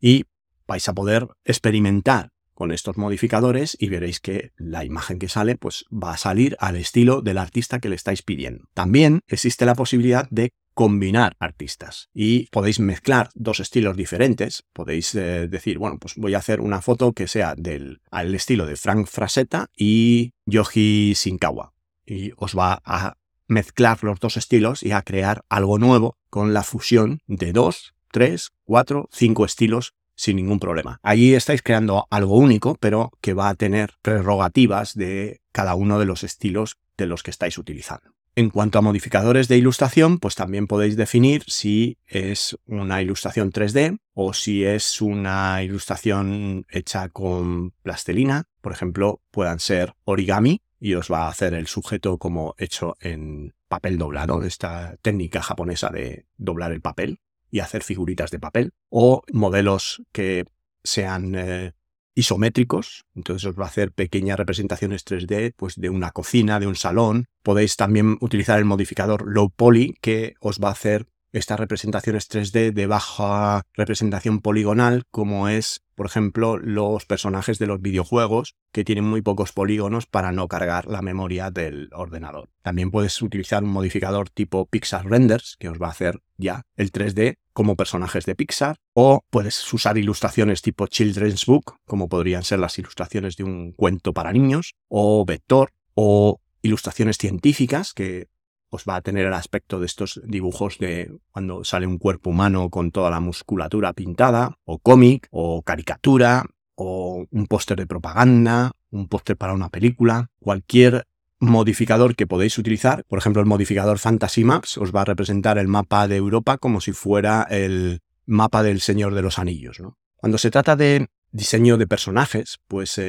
y 0.00 0.24
vais 0.66 0.88
a 0.88 0.94
poder 0.94 1.28
experimentar 1.44 2.30
con 2.54 2.72
estos 2.72 2.96
modificadores 2.96 3.76
y 3.78 3.88
veréis 3.88 4.20
que 4.20 4.52
la 4.56 4.84
imagen 4.84 5.18
que 5.18 5.28
sale 5.28 5.56
pues 5.56 5.84
va 5.92 6.12
a 6.12 6.16
salir 6.16 6.56
al 6.60 6.76
estilo 6.76 7.20
del 7.20 7.38
artista 7.38 7.80
que 7.80 7.88
le 7.88 7.96
estáis 7.96 8.22
pidiendo. 8.22 8.64
También 8.74 9.20
existe 9.26 9.66
la 9.66 9.74
posibilidad 9.74 10.28
de 10.30 10.52
combinar 10.72 11.36
artistas 11.38 12.08
y 12.14 12.46
podéis 12.50 12.80
mezclar 12.80 13.28
dos 13.34 13.60
estilos 13.60 13.96
diferentes. 13.96 14.64
Podéis 14.72 15.14
eh, 15.14 15.48
decir, 15.48 15.78
bueno, 15.78 15.98
pues 15.98 16.14
voy 16.16 16.34
a 16.34 16.38
hacer 16.38 16.60
una 16.60 16.80
foto 16.80 17.12
que 17.12 17.28
sea 17.28 17.54
del 17.56 18.00
al 18.10 18.34
estilo 18.34 18.66
de 18.66 18.76
Frank 18.76 19.06
Frasetta 19.06 19.66
y 19.76 20.32
Yoji 20.46 21.12
Shinkawa 21.14 21.74
y 22.06 22.32
os 22.36 22.56
va 22.56 22.80
a 22.84 23.16
mezclar 23.46 24.02
los 24.02 24.20
dos 24.20 24.36
estilos 24.36 24.82
y 24.82 24.92
a 24.92 25.02
crear 25.02 25.44
algo 25.48 25.78
nuevo 25.78 26.16
con 26.30 26.54
la 26.54 26.62
fusión 26.62 27.20
de 27.26 27.52
dos, 27.52 27.94
tres, 28.10 28.52
cuatro, 28.64 29.08
cinco 29.12 29.44
estilos 29.44 29.94
sin 30.16 30.36
ningún 30.36 30.60
problema. 30.60 31.00
Allí 31.02 31.34
estáis 31.34 31.62
creando 31.62 32.06
algo 32.10 32.36
único, 32.36 32.76
pero 32.76 33.10
que 33.20 33.34
va 33.34 33.48
a 33.48 33.54
tener 33.54 33.94
prerrogativas 34.02 34.94
de 34.94 35.40
cada 35.52 35.74
uno 35.74 35.98
de 35.98 36.06
los 36.06 36.22
estilos 36.22 36.76
de 36.96 37.06
los 37.06 37.22
que 37.22 37.30
estáis 37.30 37.58
utilizando. 37.58 38.14
En 38.36 38.50
cuanto 38.50 38.78
a 38.78 38.82
modificadores 38.82 39.46
de 39.46 39.58
ilustración, 39.58 40.18
pues 40.18 40.34
también 40.34 40.66
podéis 40.66 40.96
definir 40.96 41.44
si 41.46 41.98
es 42.08 42.56
una 42.66 43.00
ilustración 43.00 43.52
3D 43.52 43.98
o 44.12 44.32
si 44.34 44.64
es 44.64 45.00
una 45.00 45.62
ilustración 45.62 46.66
hecha 46.68 47.08
con 47.10 47.70
plastelina. 47.82 48.44
Por 48.60 48.72
ejemplo, 48.72 49.20
puedan 49.30 49.60
ser 49.60 49.94
origami 50.04 50.62
y 50.84 50.96
os 50.96 51.10
va 51.10 51.24
a 51.24 51.28
hacer 51.28 51.54
el 51.54 51.66
sujeto 51.66 52.18
como 52.18 52.54
hecho 52.58 52.94
en 53.00 53.54
papel 53.68 53.96
doblado, 53.96 54.42
esta 54.42 54.98
técnica 55.00 55.40
japonesa 55.40 55.88
de 55.88 56.26
doblar 56.36 56.72
el 56.72 56.82
papel 56.82 57.20
y 57.50 57.60
hacer 57.60 57.82
figuritas 57.82 58.30
de 58.30 58.38
papel, 58.38 58.74
o 58.90 59.22
modelos 59.32 60.02
que 60.12 60.44
sean 60.82 61.36
eh, 61.36 61.72
isométricos, 62.14 63.06
entonces 63.14 63.48
os 63.48 63.58
va 63.58 63.64
a 63.64 63.68
hacer 63.68 63.92
pequeñas 63.92 64.36
representaciones 64.36 65.06
3D 65.06 65.54
pues 65.56 65.76
de 65.76 65.88
una 65.88 66.10
cocina, 66.10 66.60
de 66.60 66.66
un 66.66 66.76
salón. 66.76 67.28
Podéis 67.42 67.76
también 67.76 68.18
utilizar 68.20 68.58
el 68.58 68.66
modificador 68.66 69.26
Low 69.26 69.48
Poly 69.48 69.96
que 70.02 70.34
os 70.38 70.60
va 70.60 70.68
a 70.68 70.72
hacer 70.72 71.06
estas 71.34 71.58
representaciones 71.58 72.30
3D 72.30 72.72
de 72.72 72.86
baja 72.86 73.62
representación 73.74 74.40
poligonal, 74.40 75.02
como 75.10 75.48
es, 75.48 75.82
por 75.96 76.06
ejemplo, 76.06 76.58
los 76.58 77.06
personajes 77.06 77.58
de 77.58 77.66
los 77.66 77.82
videojuegos, 77.82 78.54
que 78.72 78.84
tienen 78.84 79.04
muy 79.04 79.20
pocos 79.20 79.52
polígonos 79.52 80.06
para 80.06 80.30
no 80.30 80.46
cargar 80.46 80.86
la 80.86 81.02
memoria 81.02 81.50
del 81.50 81.90
ordenador. 81.92 82.50
También 82.62 82.92
puedes 82.92 83.20
utilizar 83.20 83.64
un 83.64 83.70
modificador 83.70 84.30
tipo 84.30 84.66
Pixar 84.66 85.06
Renders, 85.06 85.56
que 85.58 85.68
os 85.68 85.80
va 85.82 85.88
a 85.88 85.90
hacer 85.90 86.20
ya 86.36 86.62
el 86.76 86.92
3D 86.92 87.36
como 87.52 87.76
personajes 87.76 88.26
de 88.26 88.36
Pixar, 88.36 88.76
o 88.92 89.24
puedes 89.30 89.72
usar 89.72 89.98
ilustraciones 89.98 90.62
tipo 90.62 90.86
Children's 90.86 91.46
Book, 91.46 91.76
como 91.84 92.08
podrían 92.08 92.44
ser 92.44 92.60
las 92.60 92.78
ilustraciones 92.78 93.36
de 93.36 93.44
un 93.44 93.72
cuento 93.72 94.12
para 94.12 94.32
niños, 94.32 94.74
o 94.88 95.24
vector, 95.24 95.72
o 95.94 96.40
ilustraciones 96.62 97.18
científicas 97.18 97.92
que 97.92 98.28
pues 98.74 98.86
va 98.88 98.96
a 98.96 99.02
tener 99.02 99.24
el 99.24 99.34
aspecto 99.34 99.78
de 99.78 99.86
estos 99.86 100.20
dibujos 100.24 100.78
de 100.78 101.16
cuando 101.30 101.62
sale 101.62 101.86
un 101.86 101.96
cuerpo 101.96 102.30
humano 102.30 102.70
con 102.70 102.90
toda 102.90 103.08
la 103.08 103.20
musculatura 103.20 103.92
pintada, 103.92 104.58
o 104.64 104.80
cómic, 104.80 105.28
o 105.30 105.62
caricatura, 105.62 106.44
o 106.74 107.24
un 107.30 107.46
póster 107.46 107.78
de 107.78 107.86
propaganda, 107.86 108.72
un 108.90 109.06
póster 109.06 109.36
para 109.36 109.52
una 109.52 109.68
película, 109.68 110.32
cualquier 110.40 111.06
modificador 111.38 112.16
que 112.16 112.26
podéis 112.26 112.58
utilizar, 112.58 113.04
por 113.04 113.20
ejemplo 113.20 113.40
el 113.40 113.46
modificador 113.46 114.00
Fantasy 114.00 114.42
Maps 114.42 114.76
os 114.76 114.92
va 114.92 115.02
a 115.02 115.04
representar 115.04 115.56
el 115.56 115.68
mapa 115.68 116.08
de 116.08 116.16
Europa 116.16 116.58
como 116.58 116.80
si 116.80 116.90
fuera 116.90 117.46
el 117.48 118.00
mapa 118.26 118.64
del 118.64 118.80
Señor 118.80 119.14
de 119.14 119.22
los 119.22 119.38
Anillos. 119.38 119.80
Cuando 120.16 120.36
se 120.36 120.50
trata 120.50 120.74
de 120.74 121.06
diseño 121.30 121.78
de 121.78 121.86
personajes, 121.86 122.58
pues 122.66 123.00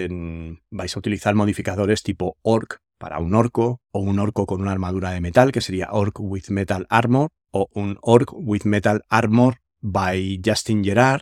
vais 0.69 0.95
a 0.95 0.99
utilizar 0.99 1.33
modificadores 1.33 2.03
tipo 2.03 2.37
orc 2.43 2.81
para 3.05 3.19
un 3.19 3.35
orco, 3.35 3.83
o 3.91 3.99
un 3.99 4.17
orco 4.17 4.47
con 4.47 4.61
una 4.61 4.71
armadura 4.71 5.11
de 5.11 5.21
metal, 5.21 5.51
que 5.51 5.61
sería 5.61 5.89
Orc 5.91 6.19
with 6.19 6.45
Metal 6.49 6.87
Armor, 6.89 7.29
o 7.51 7.69
un 7.75 7.99
Orc 8.01 8.33
with 8.33 8.63
Metal 8.63 9.03
Armor 9.09 9.57
by 9.79 10.41
Justin 10.43 10.83
Gerard, 10.83 11.21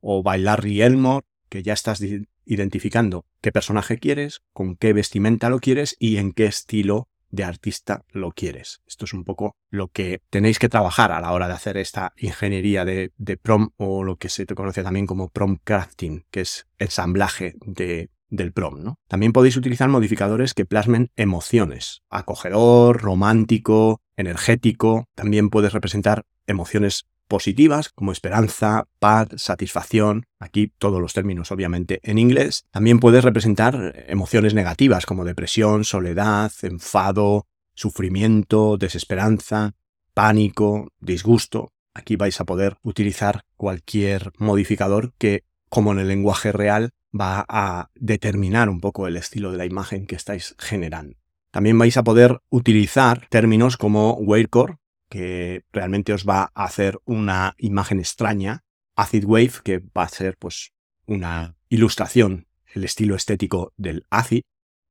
o 0.00 0.22
by 0.22 0.40
Larry 0.40 0.80
Elmore, 0.80 1.26
que 1.50 1.62
ya 1.62 1.74
estás 1.74 2.02
identificando 2.46 3.26
qué 3.42 3.52
personaje 3.52 3.98
quieres, 3.98 4.40
con 4.54 4.74
qué 4.74 4.94
vestimenta 4.94 5.50
lo 5.50 5.58
quieres 5.58 5.96
y 5.98 6.16
en 6.16 6.32
qué 6.32 6.46
estilo 6.46 7.10
de 7.28 7.44
artista 7.44 8.06
lo 8.10 8.32
quieres. 8.32 8.80
Esto 8.86 9.04
es 9.04 9.12
un 9.12 9.24
poco 9.24 9.54
lo 9.68 9.88
que 9.88 10.22
tenéis 10.30 10.58
que 10.58 10.70
trabajar 10.70 11.12
a 11.12 11.20
la 11.20 11.32
hora 11.32 11.46
de 11.46 11.52
hacer 11.52 11.76
esta 11.76 12.14
ingeniería 12.16 12.86
de, 12.86 13.12
prom 13.42 13.68
o 13.76 14.02
lo 14.02 14.16
que 14.16 14.30
se 14.30 14.46
te 14.46 14.54
conoce 14.54 14.82
también 14.82 15.06
como 15.06 15.28
prom 15.28 15.58
crafting, 15.62 16.24
que 16.30 16.40
es 16.40 16.66
ensamblaje 16.78 17.56
de 17.66 18.08
del 18.32 18.52
prom. 18.52 18.82
¿no? 18.82 18.98
También 19.06 19.32
podéis 19.32 19.56
utilizar 19.56 19.88
modificadores 19.88 20.54
que 20.54 20.64
plasmen 20.64 21.10
emociones. 21.14 22.02
Acogedor, 22.10 23.00
romántico, 23.00 24.00
energético. 24.16 25.06
También 25.14 25.50
puedes 25.50 25.72
representar 25.72 26.24
emociones 26.46 27.06
positivas 27.28 27.90
como 27.90 28.12
esperanza, 28.12 28.88
paz, 28.98 29.28
satisfacción. 29.36 30.26
Aquí 30.40 30.72
todos 30.78 31.00
los 31.00 31.12
términos 31.12 31.52
obviamente 31.52 32.00
en 32.02 32.18
inglés. 32.18 32.64
También 32.70 32.98
puedes 32.98 33.22
representar 33.22 34.04
emociones 34.08 34.54
negativas 34.54 35.06
como 35.06 35.24
depresión, 35.24 35.84
soledad, 35.84 36.50
enfado, 36.62 37.46
sufrimiento, 37.74 38.76
desesperanza, 38.76 39.74
pánico, 40.14 40.88
disgusto. 41.00 41.72
Aquí 41.94 42.16
vais 42.16 42.40
a 42.40 42.44
poder 42.44 42.78
utilizar 42.82 43.44
cualquier 43.56 44.32
modificador 44.38 45.12
que, 45.18 45.44
como 45.72 45.92
en 45.92 46.00
el 46.00 46.08
lenguaje 46.08 46.52
real, 46.52 46.90
va 47.18 47.46
a 47.48 47.88
determinar 47.94 48.68
un 48.68 48.82
poco 48.82 49.06
el 49.06 49.16
estilo 49.16 49.50
de 49.50 49.56
la 49.56 49.64
imagen 49.64 50.06
que 50.06 50.16
estáis 50.16 50.54
generando. 50.58 51.16
También 51.50 51.78
vais 51.78 51.96
a 51.96 52.04
poder 52.04 52.40
utilizar 52.50 53.26
términos 53.30 53.78
como 53.78 54.12
wavecore, 54.12 54.76
que 55.08 55.64
realmente 55.72 56.12
os 56.12 56.28
va 56.28 56.52
a 56.54 56.64
hacer 56.64 56.98
una 57.06 57.54
imagen 57.56 58.00
extraña, 58.00 58.64
acid 58.96 59.24
wave, 59.24 59.52
que 59.64 59.78
va 59.78 60.02
a 60.02 60.08
ser 60.10 60.36
pues 60.38 60.74
una 61.06 61.56
ilustración 61.70 62.48
el 62.74 62.84
estilo 62.84 63.14
estético 63.14 63.72
del 63.78 64.04
ACID, 64.10 64.42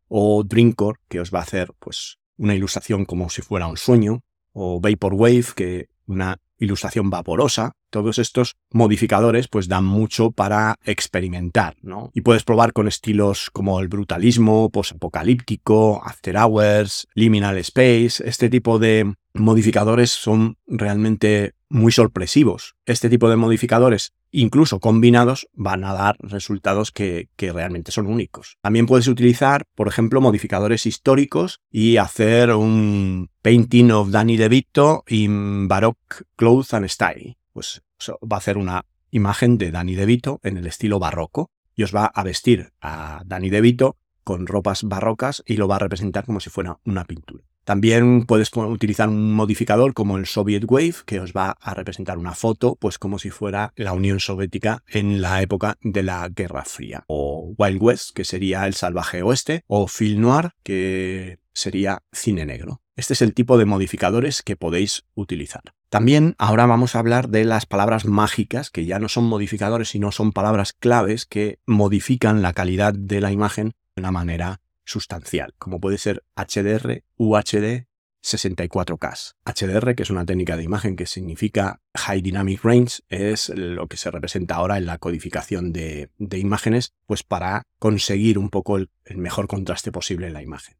o 0.07 0.43
Dreamcore, 0.43 0.97
que 1.07 1.19
os 1.19 1.31
va 1.31 1.39
a 1.39 1.43
hacer 1.43 1.73
pues 1.77 2.17
una 2.37 2.55
ilustración 2.55 3.05
como 3.05 3.29
si 3.29 3.43
fuera 3.43 3.67
un 3.67 3.77
sueño, 3.77 4.21
o 4.51 4.81
Vaporwave, 4.81 5.45
que 5.55 5.89
una 6.07 6.39
ilustración 6.61 7.09
vaporosa, 7.09 7.73
todos 7.89 8.19
estos 8.19 8.55
modificadores 8.71 9.49
pues 9.49 9.67
dan 9.67 9.83
mucho 9.83 10.31
para 10.31 10.75
experimentar, 10.85 11.75
¿no? 11.81 12.11
Y 12.13 12.21
puedes 12.21 12.43
probar 12.43 12.71
con 12.71 12.87
estilos 12.87 13.49
como 13.51 13.81
el 13.81 13.89
brutalismo, 13.89 14.69
posapocalíptico, 14.69 16.01
after 16.05 16.37
hours, 16.37 17.07
liminal 17.15 17.57
space, 17.57 18.23
este 18.25 18.49
tipo 18.49 18.79
de 18.79 19.13
modificadores 19.33 20.11
son 20.11 20.57
realmente 20.67 21.53
muy 21.69 21.91
sorpresivos. 21.91 22.75
Este 22.85 23.09
tipo 23.09 23.29
de 23.29 23.37
modificadores, 23.37 24.13
incluso 24.31 24.79
combinados, 24.79 25.47
van 25.53 25.83
a 25.83 25.93
dar 25.93 26.17
resultados 26.19 26.91
que, 26.91 27.29
realmente 27.37 27.91
son 27.91 28.07
únicos. 28.07 28.57
También 28.61 28.85
puedes 28.85 29.07
utilizar, 29.07 29.65
por 29.75 29.87
ejemplo, 29.87 30.21
modificadores 30.21 30.85
históricos 30.85 31.61
y 31.69 31.97
hacer 31.97 32.51
un 32.51 33.29
painting 33.41 33.91
of 33.91 34.09
Danny 34.09 34.37
DeVito 34.37 35.03
in 35.07 35.67
Baroque 35.67 36.23
Clothes 36.35 36.73
and 36.73 36.87
Style. 36.87 37.37
Pues 37.51 37.81
va 38.21 38.37
a 38.37 38.39
hacer 38.39 38.57
una 38.57 38.85
imagen 39.11 39.57
de 39.57 39.71
Danny 39.71 39.95
DeVito 39.95 40.39
en 40.43 40.57
el 40.57 40.67
estilo 40.67 40.99
barroco 40.99 41.51
y 41.75 41.83
os 41.83 41.93
va 41.93 42.05
a 42.05 42.23
vestir 42.23 42.71
a 42.81 43.23
Danny 43.25 43.49
DeVito 43.49 43.97
con 44.23 44.47
ropas 44.47 44.83
barrocas 44.83 45.43
y 45.45 45.57
lo 45.57 45.67
va 45.67 45.75
a 45.75 45.79
representar 45.79 46.25
como 46.25 46.39
si 46.39 46.49
fuera 46.49 46.79
una 46.85 47.05
pintura. 47.05 47.43
También 47.71 48.25
puedes 48.25 48.51
utilizar 48.53 49.07
un 49.07 49.31
modificador 49.31 49.93
como 49.93 50.17
el 50.17 50.25
Soviet 50.25 50.65
Wave, 50.67 50.95
que 51.05 51.21
os 51.21 51.31
va 51.31 51.55
a 51.61 51.73
representar 51.73 52.17
una 52.17 52.33
foto, 52.33 52.75
pues 52.75 52.97
como 52.97 53.17
si 53.17 53.29
fuera 53.29 53.71
la 53.77 53.93
Unión 53.93 54.19
Soviética 54.19 54.83
en 54.89 55.21
la 55.21 55.41
época 55.41 55.77
de 55.81 56.03
la 56.03 56.27
Guerra 56.27 56.65
Fría. 56.65 57.05
O 57.07 57.55
Wild 57.57 57.81
West, 57.81 58.09
que 58.13 58.25
sería 58.25 58.67
el 58.67 58.73
salvaje 58.73 59.23
oeste. 59.23 59.63
O 59.67 59.87
Film 59.87 60.23
Noir, 60.23 60.51
que 60.63 61.39
sería 61.53 62.03
cine 62.11 62.45
negro. 62.45 62.81
Este 62.97 63.13
es 63.13 63.21
el 63.21 63.33
tipo 63.33 63.57
de 63.57 63.63
modificadores 63.63 64.41
que 64.43 64.57
podéis 64.57 65.05
utilizar. 65.15 65.63
También 65.89 66.35
ahora 66.39 66.65
vamos 66.65 66.97
a 66.97 66.99
hablar 66.99 67.29
de 67.29 67.45
las 67.45 67.65
palabras 67.65 68.03
mágicas, 68.03 68.69
que 68.69 68.85
ya 68.85 68.99
no 68.99 69.07
son 69.07 69.23
modificadores, 69.23 69.87
sino 69.87 70.11
son 70.11 70.33
palabras 70.33 70.73
claves 70.73 71.25
que 71.25 71.59
modifican 71.65 72.41
la 72.41 72.51
calidad 72.51 72.93
de 72.93 73.21
la 73.21 73.31
imagen 73.31 73.71
de 73.95 74.01
una 74.01 74.11
manera 74.11 74.59
sustancial, 74.91 75.53
como 75.57 75.79
puede 75.79 75.97
ser 75.97 76.23
HDR, 76.35 77.03
UHD, 77.17 77.87
64K. 78.23 79.33
HDR, 79.45 79.95
que 79.95 80.03
es 80.03 80.09
una 80.09 80.25
técnica 80.25 80.55
de 80.57 80.63
imagen 80.63 80.95
que 80.95 81.05
significa 81.05 81.81
High 81.95 82.21
Dynamic 82.21 82.63
Range, 82.63 83.01
es 83.09 83.49
lo 83.49 83.87
que 83.87 83.97
se 83.97 84.11
representa 84.11 84.55
ahora 84.55 84.77
en 84.77 84.85
la 84.85 84.99
codificación 84.99 85.73
de, 85.73 86.09
imágenes, 86.31 86.93
pues 87.07 87.23
para 87.23 87.63
conseguir 87.79 88.37
un 88.37 88.49
poco 88.49 88.77
el 88.77 88.89
mejor 89.17 89.47
contraste 89.47 89.91
posible 89.91 90.27
en 90.27 90.33
la 90.33 90.43
imagen. 90.43 90.75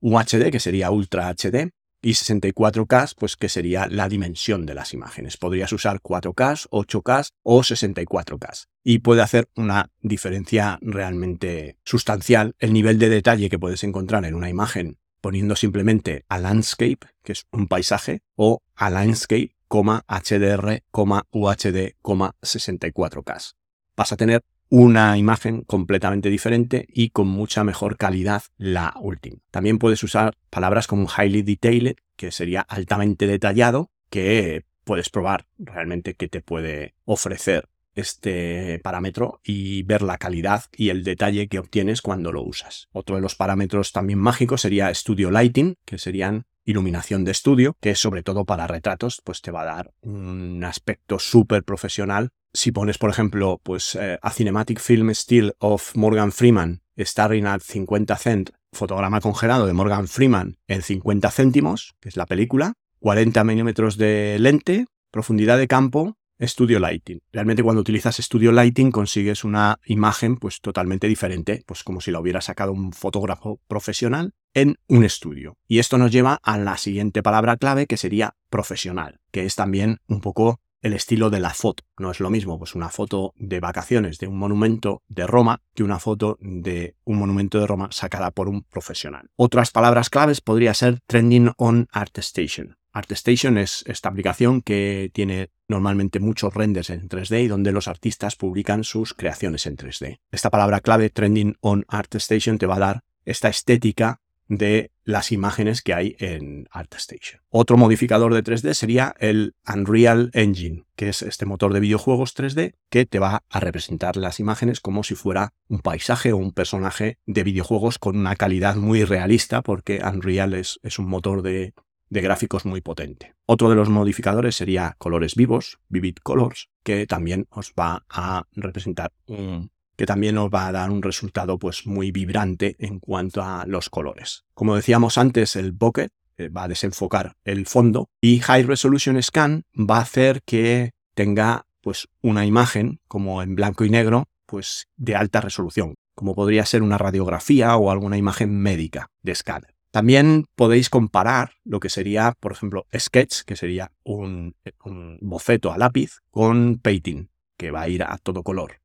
UHD, 0.00 0.50
que 0.50 0.60
sería 0.60 0.90
Ultra 0.90 1.32
HD, 1.32 1.70
y 2.02 2.12
64K, 2.12 3.14
pues 3.18 3.36
que 3.36 3.48
sería 3.48 3.86
la 3.86 4.08
dimensión 4.08 4.66
de 4.66 4.74
las 4.74 4.92
imágenes. 4.92 5.36
Podrías 5.36 5.72
usar 5.72 6.00
4K, 6.00 6.68
8K 6.68 7.28
o 7.42 7.60
64K. 7.60 8.66
Y 8.82 8.98
puede 8.98 9.22
hacer 9.22 9.48
una 9.54 9.90
diferencia 10.00 10.78
realmente 10.82 11.78
sustancial 11.84 12.54
el 12.58 12.72
nivel 12.72 12.98
de 12.98 13.08
detalle 13.08 13.48
que 13.48 13.58
puedes 13.58 13.84
encontrar 13.84 14.24
en 14.24 14.34
una 14.34 14.50
imagen 14.50 14.98
poniendo 15.20 15.54
simplemente 15.54 16.24
a 16.28 16.38
landscape, 16.38 16.98
que 17.22 17.32
es 17.32 17.46
un 17.52 17.68
paisaje, 17.68 18.22
o 18.34 18.60
a 18.74 18.90
landscape, 18.90 19.54
HDR, 19.68 20.82
UHD, 21.30 21.94
64K. 22.02 23.54
Vas 23.96 24.12
a 24.12 24.16
tener 24.16 24.42
una 24.74 25.18
imagen 25.18 25.64
completamente 25.64 26.30
diferente 26.30 26.86
y 26.88 27.10
con 27.10 27.28
mucha 27.28 27.62
mejor 27.62 27.98
calidad 27.98 28.44
la 28.56 28.94
última. 28.98 29.36
También 29.50 29.78
puedes 29.78 30.02
usar 30.02 30.32
palabras 30.48 30.86
como 30.86 31.08
highly 31.10 31.42
detailed, 31.42 31.96
que 32.16 32.30
sería 32.30 32.62
altamente 32.62 33.26
detallado, 33.26 33.90
que 34.08 34.64
puedes 34.84 35.10
probar 35.10 35.46
realmente 35.58 36.14
qué 36.14 36.26
te 36.28 36.40
puede 36.40 36.94
ofrecer 37.04 37.68
este 37.94 38.80
parámetro 38.82 39.42
y 39.44 39.82
ver 39.82 40.00
la 40.00 40.16
calidad 40.16 40.64
y 40.74 40.88
el 40.88 41.04
detalle 41.04 41.48
que 41.48 41.58
obtienes 41.58 42.00
cuando 42.00 42.32
lo 42.32 42.42
usas. 42.42 42.88
Otro 42.92 43.16
de 43.16 43.22
los 43.22 43.34
parámetros 43.34 43.92
también 43.92 44.20
mágicos 44.20 44.62
sería 44.62 44.94
Studio 44.94 45.30
Lighting, 45.30 45.76
que 45.84 45.98
serían 45.98 46.46
iluminación 46.64 47.24
de 47.24 47.32
estudio, 47.32 47.76
que 47.80 47.94
sobre 47.94 48.22
todo 48.22 48.44
para 48.44 48.66
retratos, 48.66 49.20
pues 49.24 49.40
te 49.42 49.50
va 49.50 49.62
a 49.62 49.66
dar 49.66 49.92
un 50.02 50.62
aspecto 50.64 51.18
súper 51.18 51.64
profesional 51.64 52.30
si 52.54 52.70
pones, 52.70 52.98
por 52.98 53.08
ejemplo, 53.08 53.60
pues 53.62 53.94
eh, 53.94 54.18
a 54.20 54.30
Cinematic 54.30 54.78
Film 54.78 55.10
Still 55.10 55.54
of 55.58 55.96
Morgan 55.96 56.32
Freeman 56.32 56.82
starring 56.98 57.46
at 57.46 57.60
50 57.62 58.16
cent, 58.16 58.50
fotograma 58.72 59.20
congelado 59.20 59.66
de 59.66 59.72
Morgan 59.72 60.06
Freeman 60.06 60.58
en 60.68 60.82
50 60.82 61.30
céntimos, 61.30 61.94
que 62.00 62.10
es 62.10 62.16
la 62.16 62.26
película, 62.26 62.74
40 63.00 63.42
milímetros 63.44 63.96
de 63.96 64.36
lente, 64.38 64.86
profundidad 65.10 65.58
de 65.58 65.66
campo, 65.66 66.18
Studio 66.40 66.78
Lighting. 66.78 67.20
Realmente 67.32 67.62
cuando 67.62 67.80
utilizas 67.80 68.16
Studio 68.16 68.52
Lighting 68.52 68.90
consigues 68.90 69.44
una 69.44 69.78
imagen 69.84 70.36
pues 70.36 70.60
totalmente 70.60 71.06
diferente, 71.06 71.62
pues 71.66 71.84
como 71.84 72.00
si 72.00 72.10
la 72.10 72.20
hubiera 72.20 72.40
sacado 72.40 72.72
un 72.72 72.92
fotógrafo 72.92 73.60
profesional 73.68 74.34
en 74.54 74.76
un 74.88 75.04
estudio. 75.04 75.56
Y 75.66 75.78
esto 75.78 75.98
nos 75.98 76.12
lleva 76.12 76.38
a 76.42 76.58
la 76.58 76.76
siguiente 76.76 77.22
palabra 77.22 77.56
clave 77.56 77.86
que 77.86 77.96
sería 77.96 78.36
profesional, 78.50 79.20
que 79.30 79.44
es 79.44 79.54
también 79.54 80.00
un 80.06 80.20
poco 80.20 80.60
el 80.82 80.92
estilo 80.92 81.30
de 81.30 81.40
la 81.40 81.54
foto. 81.54 81.84
No 81.98 82.10
es 82.10 82.20
lo 82.20 82.28
mismo 82.28 82.58
pues 82.58 82.74
una 82.74 82.88
foto 82.88 83.32
de 83.36 83.60
vacaciones 83.60 84.18
de 84.18 84.26
un 84.26 84.36
monumento 84.36 85.02
de 85.08 85.26
Roma 85.26 85.62
que 85.74 85.84
una 85.84 85.98
foto 85.98 86.38
de 86.40 86.96
un 87.04 87.18
monumento 87.18 87.60
de 87.60 87.66
Roma 87.66 87.88
sacada 87.92 88.32
por 88.32 88.48
un 88.48 88.64
profesional. 88.64 89.30
Otras 89.36 89.70
palabras 89.70 90.10
claves 90.10 90.40
podría 90.40 90.74
ser 90.74 91.00
trending 91.06 91.52
on 91.56 91.86
ArtStation. 91.92 92.76
ArtStation 92.92 93.56
es 93.56 93.84
esta 93.86 94.10
aplicación 94.10 94.60
que 94.60 95.10
tiene 95.14 95.50
normalmente 95.66 96.20
muchos 96.20 96.52
renders 96.52 96.90
en 96.90 97.08
3D 97.08 97.44
y 97.44 97.48
donde 97.48 97.72
los 97.72 97.88
artistas 97.88 98.36
publican 98.36 98.84
sus 98.84 99.14
creaciones 99.14 99.66
en 99.66 99.76
3D. 99.76 100.20
Esta 100.30 100.50
palabra 100.50 100.80
clave 100.80 101.08
trending 101.08 101.56
on 101.60 101.86
ArtStation 101.88 102.58
te 102.58 102.66
va 102.66 102.76
a 102.76 102.80
dar 102.80 103.04
esta 103.24 103.48
estética 103.48 104.20
de 104.56 104.90
las 105.04 105.32
imágenes 105.32 105.80
que 105.80 105.94
hay 105.94 106.14
en 106.18 106.68
ArtStation. 106.70 107.40
Otro 107.48 107.78
modificador 107.78 108.34
de 108.34 108.44
3D 108.44 108.74
sería 108.74 109.14
el 109.18 109.54
Unreal 109.66 110.30
Engine, 110.34 110.84
que 110.94 111.08
es 111.08 111.22
este 111.22 111.46
motor 111.46 111.72
de 111.72 111.80
videojuegos 111.80 112.36
3D 112.36 112.74
que 112.90 113.06
te 113.06 113.18
va 113.18 113.44
a 113.48 113.60
representar 113.60 114.16
las 114.16 114.40
imágenes 114.40 114.80
como 114.80 115.04
si 115.04 115.14
fuera 115.14 115.54
un 115.68 115.80
paisaje 115.80 116.32
o 116.32 116.36
un 116.36 116.52
personaje 116.52 117.18
de 117.24 117.44
videojuegos 117.44 117.98
con 117.98 118.16
una 118.16 118.36
calidad 118.36 118.76
muy 118.76 119.04
realista, 119.04 119.62
porque 119.62 120.02
Unreal 120.04 120.52
es, 120.52 120.78
es 120.82 120.98
un 120.98 121.08
motor 121.08 121.40
de, 121.40 121.72
de 122.10 122.20
gráficos 122.20 122.66
muy 122.66 122.82
potente. 122.82 123.34
Otro 123.46 123.70
de 123.70 123.74
los 123.74 123.88
modificadores 123.88 124.54
sería 124.54 124.96
colores 124.98 125.34
vivos, 125.34 125.78
Vivid 125.88 126.16
Colors, 126.22 126.68
que 126.84 127.06
también 127.06 127.46
os 127.48 127.72
va 127.72 128.04
a 128.10 128.44
representar 128.52 129.12
un 129.26 129.70
que 130.02 130.06
también 130.06 130.34
nos 130.34 130.50
va 130.50 130.66
a 130.66 130.72
dar 130.72 130.90
un 130.90 131.00
resultado 131.00 131.60
pues 131.60 131.86
muy 131.86 132.10
vibrante 132.10 132.74
en 132.80 132.98
cuanto 132.98 133.40
a 133.40 133.64
los 133.68 133.88
colores. 133.88 134.42
Como 134.52 134.74
decíamos 134.74 135.16
antes, 135.16 135.54
el 135.54 135.70
bucket 135.70 136.10
eh, 136.38 136.48
va 136.48 136.64
a 136.64 136.68
desenfocar 136.68 137.36
el 137.44 137.66
fondo 137.66 138.08
y 138.20 138.40
High 138.40 138.64
Resolution 138.64 139.22
Scan 139.22 139.62
va 139.78 139.98
a 139.98 140.00
hacer 140.00 140.42
que 140.44 140.90
tenga 141.14 141.66
pues 141.80 142.08
una 142.20 142.44
imagen 142.44 142.98
como 143.06 143.44
en 143.44 143.54
blanco 143.54 143.84
y 143.84 143.90
negro 143.90 144.24
pues 144.44 144.88
de 144.96 145.14
alta 145.14 145.40
resolución, 145.40 145.94
como 146.16 146.34
podría 146.34 146.66
ser 146.66 146.82
una 146.82 146.98
radiografía 146.98 147.76
o 147.76 147.92
alguna 147.92 148.18
imagen 148.18 148.58
médica 148.60 149.06
de 149.22 149.30
escáner. 149.30 149.76
También 149.92 150.46
podéis 150.56 150.90
comparar 150.90 151.52
lo 151.62 151.78
que 151.78 151.90
sería, 151.90 152.34
por 152.40 152.50
ejemplo, 152.50 152.86
Sketch, 152.92 153.42
que 153.42 153.54
sería 153.54 153.92
un, 154.02 154.56
un 154.84 155.18
boceto 155.20 155.72
a 155.72 155.78
lápiz, 155.78 156.18
con 156.32 156.80
Painting, 156.80 157.28
que 157.56 157.70
va 157.70 157.82
a 157.82 157.88
ir 157.88 158.02
a 158.02 158.18
todo 158.18 158.42
color. 158.42 158.81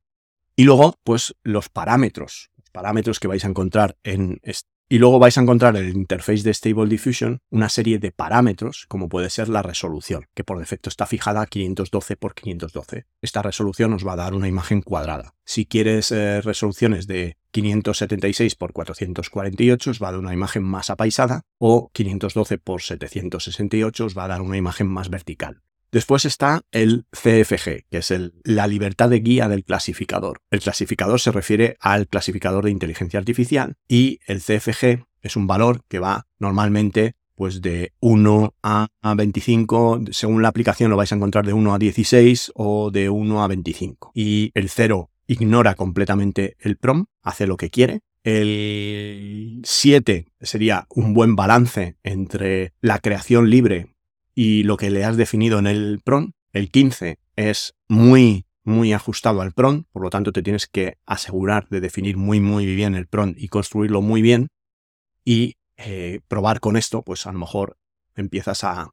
Y 0.59 0.63
luego, 0.63 0.95
pues 1.03 1.35
los 1.43 1.69
parámetros, 1.69 2.49
los 2.57 2.71
parámetros 2.71 3.19
que 3.19 3.27
vais 3.27 3.45
a 3.45 3.47
encontrar 3.47 3.95
en... 4.03 4.41
Y 4.89 4.97
luego 4.97 5.19
vais 5.19 5.37
a 5.37 5.41
encontrar 5.41 5.75
en 5.75 5.85
el 5.85 5.95
interface 5.95 6.41
de 6.41 6.53
Stable 6.53 6.87
Diffusion 6.87 7.41
una 7.51 7.69
serie 7.69 7.99
de 7.99 8.11
parámetros, 8.11 8.85
como 8.87 9.07
puede 9.07 9.29
ser 9.29 9.49
la 9.49 9.61
resolución, 9.61 10.25
que 10.33 10.43
por 10.43 10.57
defecto 10.57 10.89
está 10.89 11.05
fijada 11.05 11.41
a 11.41 11.45
512 11.45 12.13
x 12.13 12.33
512. 12.33 13.05
Esta 13.21 13.43
resolución 13.43 13.93
os 13.93 14.07
va 14.07 14.13
a 14.13 14.15
dar 14.15 14.33
una 14.33 14.47
imagen 14.47 14.81
cuadrada. 14.81 15.35
Si 15.45 15.67
quieres 15.67 16.11
eh, 16.11 16.41
resoluciones 16.41 17.05
de 17.05 17.37
576 17.51 18.53
x 18.53 18.73
448 18.73 19.91
os 19.91 20.01
va 20.01 20.07
a 20.07 20.11
dar 20.13 20.19
una 20.21 20.33
imagen 20.33 20.63
más 20.63 20.89
apaisada 20.89 21.41
o 21.59 21.91
512 21.93 22.55
x 22.55 22.87
768 22.87 24.05
os 24.05 24.17
va 24.17 24.23
a 24.23 24.29
dar 24.29 24.41
una 24.41 24.57
imagen 24.57 24.87
más 24.87 25.09
vertical. 25.09 25.61
Después 25.91 26.25
está 26.25 26.61
el 26.71 27.05
CFG, 27.11 27.85
que 27.89 27.97
es 27.97 28.13
la 28.43 28.67
libertad 28.67 29.09
de 29.09 29.19
guía 29.19 29.47
del 29.47 29.63
clasificador. 29.63 30.41
El 30.51 30.59
clasificador 30.59 31.19
se 31.19 31.31
refiere 31.31 31.77
al 31.79 32.07
clasificador 32.07 32.65
de 32.65 32.71
inteligencia 32.71 33.19
artificial 33.19 33.75
y 33.87 34.19
el 34.27 34.41
CFG 34.41 35.05
es 35.21 35.35
un 35.35 35.47
valor 35.47 35.81
que 35.87 35.99
va 35.99 36.27
normalmente 36.39 37.15
pues 37.35 37.61
de 37.61 37.93
1 37.99 38.55
a 38.63 38.87
25, 39.15 40.01
según 40.11 40.41
la 40.41 40.47
aplicación 40.47 40.89
lo 40.89 40.97
vais 40.97 41.11
a 41.11 41.15
encontrar 41.15 41.45
de 41.45 41.53
1 41.53 41.73
a 41.73 41.77
16 41.77 42.51
o 42.55 42.89
de 42.89 43.11
1 43.11 43.43
a 43.43 43.47
25. 43.47 44.11
Y 44.15 44.51
el 44.55 44.69
0 44.69 45.11
ignora 45.27 45.75
completamente 45.75 46.57
el 46.59 46.77
PROM, 46.77 47.05
hace 47.21 47.45
lo 47.45 47.55
que 47.55 47.69
quiere. 47.69 48.01
El 48.23 49.61
7 49.63 50.25
sería 50.41 50.87
un 50.89 51.13
buen 51.13 51.35
balance 51.35 51.95
entre 52.03 52.73
la 52.81 52.99
creación 52.99 53.51
libre 53.51 53.95
y 54.37 54.61
lo 54.61 54.77
que 54.77 54.91
le 54.91 55.03
has 55.03 55.17
definido 55.17 55.57
en 55.57 55.65
el 55.65 55.99
PROM. 56.03 56.33
El 56.53 56.69
15 56.69 57.17
es 57.35 57.73
muy 57.89 58.45
muy 58.63 58.93
ajustado 58.93 59.41
al 59.41 59.53
PRON, 59.53 59.87
por 59.91 60.03
lo 60.03 60.11
tanto 60.11 60.31
te 60.31 60.43
tienes 60.43 60.67
que 60.67 60.97
asegurar 61.07 61.67
de 61.69 61.81
definir 61.81 62.17
muy 62.17 62.39
muy 62.39 62.67
bien 62.67 62.93
el 62.93 63.07
PRON 63.07 63.33
y 63.35 63.47
construirlo 63.47 64.03
muy 64.03 64.21
bien 64.21 64.49
y 65.25 65.55
eh, 65.77 66.19
probar 66.27 66.59
con 66.59 66.77
esto, 66.77 67.01
pues 67.01 67.25
a 67.25 67.31
lo 67.31 67.39
mejor 67.39 67.77
empiezas 68.13 68.63
a 68.63 68.91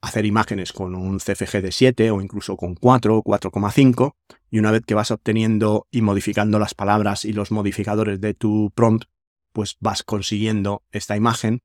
hacer 0.00 0.26
imágenes 0.26 0.72
con 0.72 0.94
un 0.94 1.18
CFG 1.18 1.60
de 1.60 1.72
7 1.72 2.10
o 2.12 2.20
incluso 2.20 2.56
con 2.56 2.76
4 2.76 3.16
o 3.16 3.24
4,5 3.24 4.14
y 4.48 4.60
una 4.60 4.70
vez 4.70 4.82
que 4.86 4.94
vas 4.94 5.10
obteniendo 5.10 5.88
y 5.90 6.02
modificando 6.02 6.60
las 6.60 6.74
palabras 6.74 7.24
y 7.24 7.32
los 7.32 7.50
modificadores 7.50 8.20
de 8.20 8.34
tu 8.34 8.70
prompt, 8.76 9.06
pues 9.52 9.76
vas 9.80 10.04
consiguiendo 10.04 10.84
esta 10.92 11.16
imagen, 11.16 11.62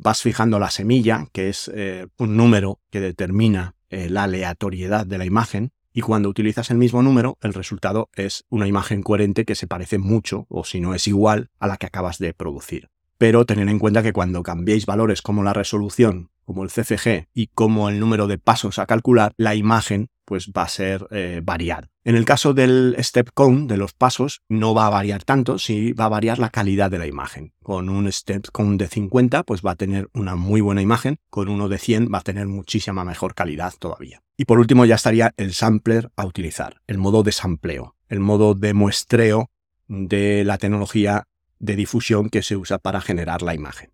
vas 0.00 0.22
fijando 0.22 0.58
la 0.58 0.70
semilla, 0.70 1.26
que 1.32 1.48
es 1.48 1.70
eh, 1.74 2.06
un 2.18 2.36
número 2.36 2.80
que 2.90 3.00
determina 3.00 3.74
eh, 3.90 4.08
la 4.08 4.24
aleatoriedad 4.24 5.06
de 5.06 5.18
la 5.18 5.24
imagen, 5.24 5.72
y 5.92 6.02
cuando 6.02 6.28
utilizas 6.28 6.70
el 6.70 6.78
mismo 6.78 7.02
número, 7.02 7.36
el 7.40 7.52
resultado 7.52 8.08
es 8.14 8.44
una 8.48 8.68
imagen 8.68 9.02
coherente 9.02 9.44
que 9.44 9.56
se 9.56 9.66
parece 9.66 9.98
mucho, 9.98 10.46
o 10.48 10.64
si 10.64 10.80
no 10.80 10.94
es 10.94 11.08
igual, 11.08 11.50
a 11.58 11.66
la 11.66 11.76
que 11.76 11.86
acabas 11.86 12.18
de 12.18 12.32
producir. 12.32 12.88
Pero 13.18 13.44
tened 13.44 13.68
en 13.68 13.78
cuenta 13.78 14.02
que 14.02 14.12
cuando 14.12 14.42
cambiéis 14.42 14.86
valores 14.86 15.20
como 15.20 15.42
la 15.42 15.52
resolución 15.52 16.30
como 16.50 16.64
el 16.64 16.70
CCG 16.70 17.28
y 17.32 17.46
como 17.46 17.88
el 17.88 18.00
número 18.00 18.26
de 18.26 18.36
pasos 18.36 18.80
a 18.80 18.86
calcular, 18.86 19.32
la 19.36 19.54
imagen 19.54 20.08
pues 20.24 20.50
va 20.50 20.62
a 20.62 20.68
ser 20.68 21.06
eh, 21.12 21.40
variada. 21.44 21.89
En 22.10 22.16
el 22.16 22.24
caso 22.24 22.54
del 22.54 22.96
step 22.98 23.30
count, 23.34 23.70
de 23.70 23.76
los 23.76 23.92
pasos, 23.92 24.42
no 24.48 24.74
va 24.74 24.88
a 24.88 24.90
variar 24.90 25.22
tanto, 25.22 25.60
sí 25.60 25.92
va 25.92 26.06
a 26.06 26.08
variar 26.08 26.40
la 26.40 26.50
calidad 26.50 26.90
de 26.90 26.98
la 26.98 27.06
imagen. 27.06 27.52
Con 27.62 27.88
un 27.88 28.10
step 28.10 28.48
count 28.50 28.80
de 28.80 28.88
50, 28.88 29.44
pues 29.44 29.62
va 29.64 29.70
a 29.70 29.76
tener 29.76 30.10
una 30.12 30.34
muy 30.34 30.60
buena 30.60 30.82
imagen, 30.82 31.18
con 31.30 31.48
uno 31.48 31.68
de 31.68 31.78
100 31.78 32.12
va 32.12 32.18
a 32.18 32.22
tener 32.22 32.48
muchísima 32.48 33.04
mejor 33.04 33.36
calidad 33.36 33.74
todavía. 33.78 34.24
Y 34.36 34.46
por 34.46 34.58
último 34.58 34.84
ya 34.86 34.96
estaría 34.96 35.32
el 35.36 35.54
sampler 35.54 36.10
a 36.16 36.26
utilizar, 36.26 36.80
el 36.88 36.98
modo 36.98 37.22
de 37.22 37.30
sampleo, 37.30 37.94
el 38.08 38.18
modo 38.18 38.56
de 38.56 38.74
muestreo 38.74 39.48
de 39.86 40.42
la 40.44 40.58
tecnología 40.58 41.28
de 41.60 41.76
difusión 41.76 42.28
que 42.28 42.42
se 42.42 42.56
usa 42.56 42.78
para 42.78 43.00
generar 43.00 43.42
la 43.42 43.54
imagen. 43.54 43.92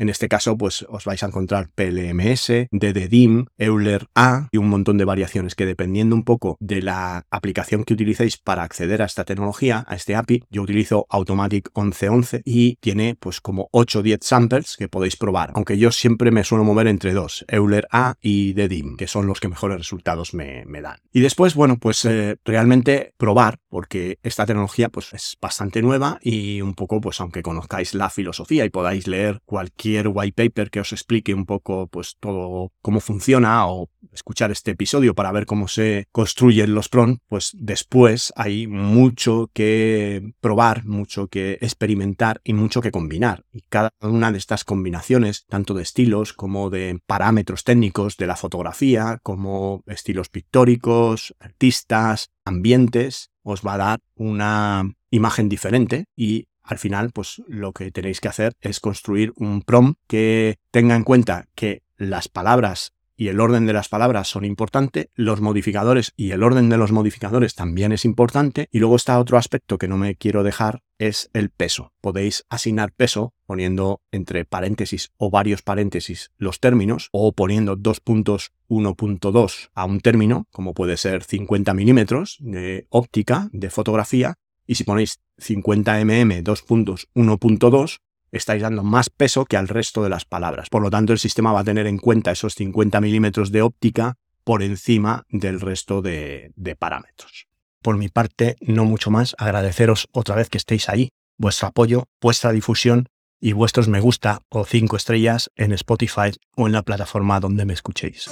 En 0.00 0.08
este 0.08 0.28
caso, 0.28 0.56
pues 0.56 0.86
os 0.88 1.04
vais 1.04 1.22
a 1.22 1.26
encontrar 1.26 1.68
PLMS, 1.74 2.68
DDDIM, 2.70 3.44
Euler 3.58 4.06
A 4.14 4.48
y 4.50 4.56
un 4.56 4.70
montón 4.70 4.96
de 4.96 5.04
variaciones 5.04 5.54
que 5.54 5.66
dependiendo 5.66 6.16
un 6.16 6.24
poco 6.24 6.56
de 6.58 6.80
la 6.80 7.26
aplicación 7.30 7.84
que 7.84 7.92
utilicéis 7.92 8.38
para 8.38 8.62
acceder 8.62 9.02
a 9.02 9.04
esta 9.04 9.24
tecnología, 9.24 9.84
a 9.86 9.96
este 9.96 10.16
API, 10.16 10.44
yo 10.48 10.62
utilizo 10.62 11.04
Automatic 11.10 11.68
1111 11.76 12.40
y 12.46 12.76
tiene 12.76 13.14
pues 13.20 13.42
como 13.42 13.68
8 13.72 13.98
o 13.98 14.02
10 14.02 14.20
samples 14.22 14.76
que 14.78 14.88
podéis 14.88 15.16
probar, 15.16 15.52
aunque 15.54 15.76
yo 15.76 15.92
siempre 15.92 16.30
me 16.30 16.44
suelo 16.44 16.64
mover 16.64 16.86
entre 16.86 17.12
dos, 17.12 17.44
Euler 17.46 17.86
A 17.90 18.14
y 18.22 18.54
DDIM, 18.54 18.96
que 18.96 19.06
son 19.06 19.26
los 19.26 19.38
que 19.38 19.48
mejores 19.48 19.76
resultados 19.76 20.32
me, 20.32 20.64
dan. 20.80 20.96
Y 21.12 21.20
después, 21.20 21.54
bueno, 21.54 21.76
pues 21.76 22.06
eh, 22.06 22.38
realmente 22.46 23.12
probar, 23.18 23.58
porque 23.68 24.18
esta 24.22 24.46
tecnología 24.46 24.88
pues 24.88 25.12
es 25.12 25.36
bastante 25.42 25.82
nueva 25.82 26.18
y 26.22 26.62
un 26.62 26.72
poco, 26.72 27.02
pues 27.02 27.20
aunque 27.20 27.42
conozcáis 27.42 27.92
la 27.92 28.08
filosofía 28.08 28.64
y 28.64 28.70
podáis 28.70 29.06
leer 29.06 29.42
cualquier 29.44 29.89
white 29.98 30.42
paper 30.42 30.70
que 30.70 30.80
os 30.80 30.92
explique 30.92 31.34
un 31.34 31.46
poco 31.46 31.86
pues 31.88 32.16
todo 32.20 32.72
cómo 32.82 33.00
funciona 33.00 33.66
o 33.66 33.88
escuchar 34.12 34.50
este 34.50 34.72
episodio 34.72 35.14
para 35.14 35.32
ver 35.32 35.46
cómo 35.46 35.68
se 35.68 36.06
construyen 36.12 36.74
los 36.74 36.88
PRON, 36.88 37.20
pues 37.28 37.50
después 37.54 38.32
hay 38.36 38.66
mucho 38.66 39.50
que 39.52 40.32
probar, 40.40 40.84
mucho 40.84 41.28
que 41.28 41.58
experimentar 41.60 42.40
y 42.44 42.52
mucho 42.52 42.80
que 42.80 42.90
combinar. 42.90 43.44
Y 43.52 43.62
cada 43.68 43.90
una 44.00 44.32
de 44.32 44.38
estas 44.38 44.64
combinaciones, 44.64 45.46
tanto 45.46 45.74
de 45.74 45.82
estilos 45.82 46.32
como 46.32 46.70
de 46.70 47.00
parámetros 47.06 47.64
técnicos 47.64 48.16
de 48.16 48.26
la 48.26 48.36
fotografía, 48.36 49.18
como 49.22 49.82
estilos 49.86 50.28
pictóricos, 50.28 51.34
artistas, 51.38 52.30
ambientes, 52.44 53.30
os 53.42 53.62
va 53.62 53.74
a 53.74 53.78
dar 53.78 54.00
una 54.16 54.94
imagen 55.10 55.48
diferente 55.48 56.04
y 56.16 56.46
al 56.70 56.78
final, 56.78 57.10
pues 57.10 57.42
lo 57.48 57.72
que 57.72 57.90
tenéis 57.90 58.20
que 58.20 58.28
hacer 58.28 58.52
es 58.60 58.78
construir 58.78 59.32
un 59.36 59.62
prompt 59.62 59.98
que 60.06 60.58
tenga 60.70 60.94
en 60.94 61.02
cuenta 61.02 61.48
que 61.54 61.82
las 61.96 62.28
palabras 62.28 62.92
y 63.16 63.28
el 63.28 63.40
orden 63.40 63.66
de 63.66 63.74
las 63.74 63.88
palabras 63.88 64.28
son 64.28 64.46
importantes, 64.46 65.08
los 65.14 65.42
modificadores 65.42 66.14
y 66.16 66.30
el 66.30 66.42
orden 66.42 66.70
de 66.70 66.78
los 66.78 66.90
modificadores 66.90 67.54
también 67.54 67.92
es 67.92 68.06
importante, 68.06 68.68
y 68.70 68.78
luego 68.78 68.96
está 68.96 69.18
otro 69.18 69.36
aspecto 69.36 69.76
que 69.76 69.88
no 69.88 69.98
me 69.98 70.14
quiero 70.14 70.42
dejar, 70.42 70.82
es 70.98 71.28
el 71.34 71.50
peso. 71.50 71.92
Podéis 72.00 72.46
asignar 72.48 72.92
peso 72.92 73.34
poniendo 73.44 74.00
entre 74.10 74.46
paréntesis 74.46 75.10
o 75.18 75.28
varios 75.28 75.60
paréntesis 75.60 76.30
los 76.38 76.60
términos, 76.60 77.10
o 77.12 77.32
poniendo 77.32 77.76
dos 77.76 78.00
puntos 78.00 78.52
1.2 78.70 79.70
a 79.74 79.84
un 79.84 80.00
término, 80.00 80.46
como 80.50 80.72
puede 80.72 80.96
ser 80.96 81.22
50 81.24 81.74
milímetros 81.74 82.38
de 82.40 82.86
óptica, 82.88 83.50
de 83.52 83.68
fotografía, 83.68 84.38
y 84.70 84.76
si 84.76 84.84
ponéis 84.84 85.18
50 85.38 86.04
mm 86.04 86.44
2.1.2, 86.44 87.98
estáis 88.30 88.62
dando 88.62 88.84
más 88.84 89.10
peso 89.10 89.44
que 89.44 89.56
al 89.56 89.66
resto 89.66 90.04
de 90.04 90.08
las 90.08 90.24
palabras. 90.24 90.68
Por 90.70 90.80
lo 90.80 90.90
tanto, 90.90 91.12
el 91.12 91.18
sistema 91.18 91.52
va 91.52 91.60
a 91.60 91.64
tener 91.64 91.88
en 91.88 91.98
cuenta 91.98 92.30
esos 92.30 92.54
50 92.54 93.00
milímetros 93.00 93.50
de 93.50 93.62
óptica 93.62 94.14
por 94.44 94.62
encima 94.62 95.24
del 95.28 95.60
resto 95.60 96.02
de, 96.02 96.52
de 96.54 96.76
parámetros. 96.76 97.48
Por 97.82 97.96
mi 97.96 98.10
parte, 98.10 98.54
no 98.60 98.84
mucho 98.84 99.10
más, 99.10 99.34
agradeceros 99.38 100.06
otra 100.12 100.36
vez 100.36 100.48
que 100.48 100.58
estéis 100.58 100.88
ahí, 100.88 101.08
vuestro 101.36 101.66
apoyo, 101.66 102.04
vuestra 102.20 102.52
difusión 102.52 103.08
y 103.40 103.54
vuestros 103.54 103.88
me 103.88 103.98
gusta 103.98 104.42
o 104.50 104.64
cinco 104.64 104.96
estrellas 104.96 105.50
en 105.56 105.72
Spotify 105.72 106.30
o 106.54 106.68
en 106.68 106.74
la 106.74 106.82
plataforma 106.82 107.40
donde 107.40 107.64
me 107.64 107.72
escuchéis. 107.72 108.30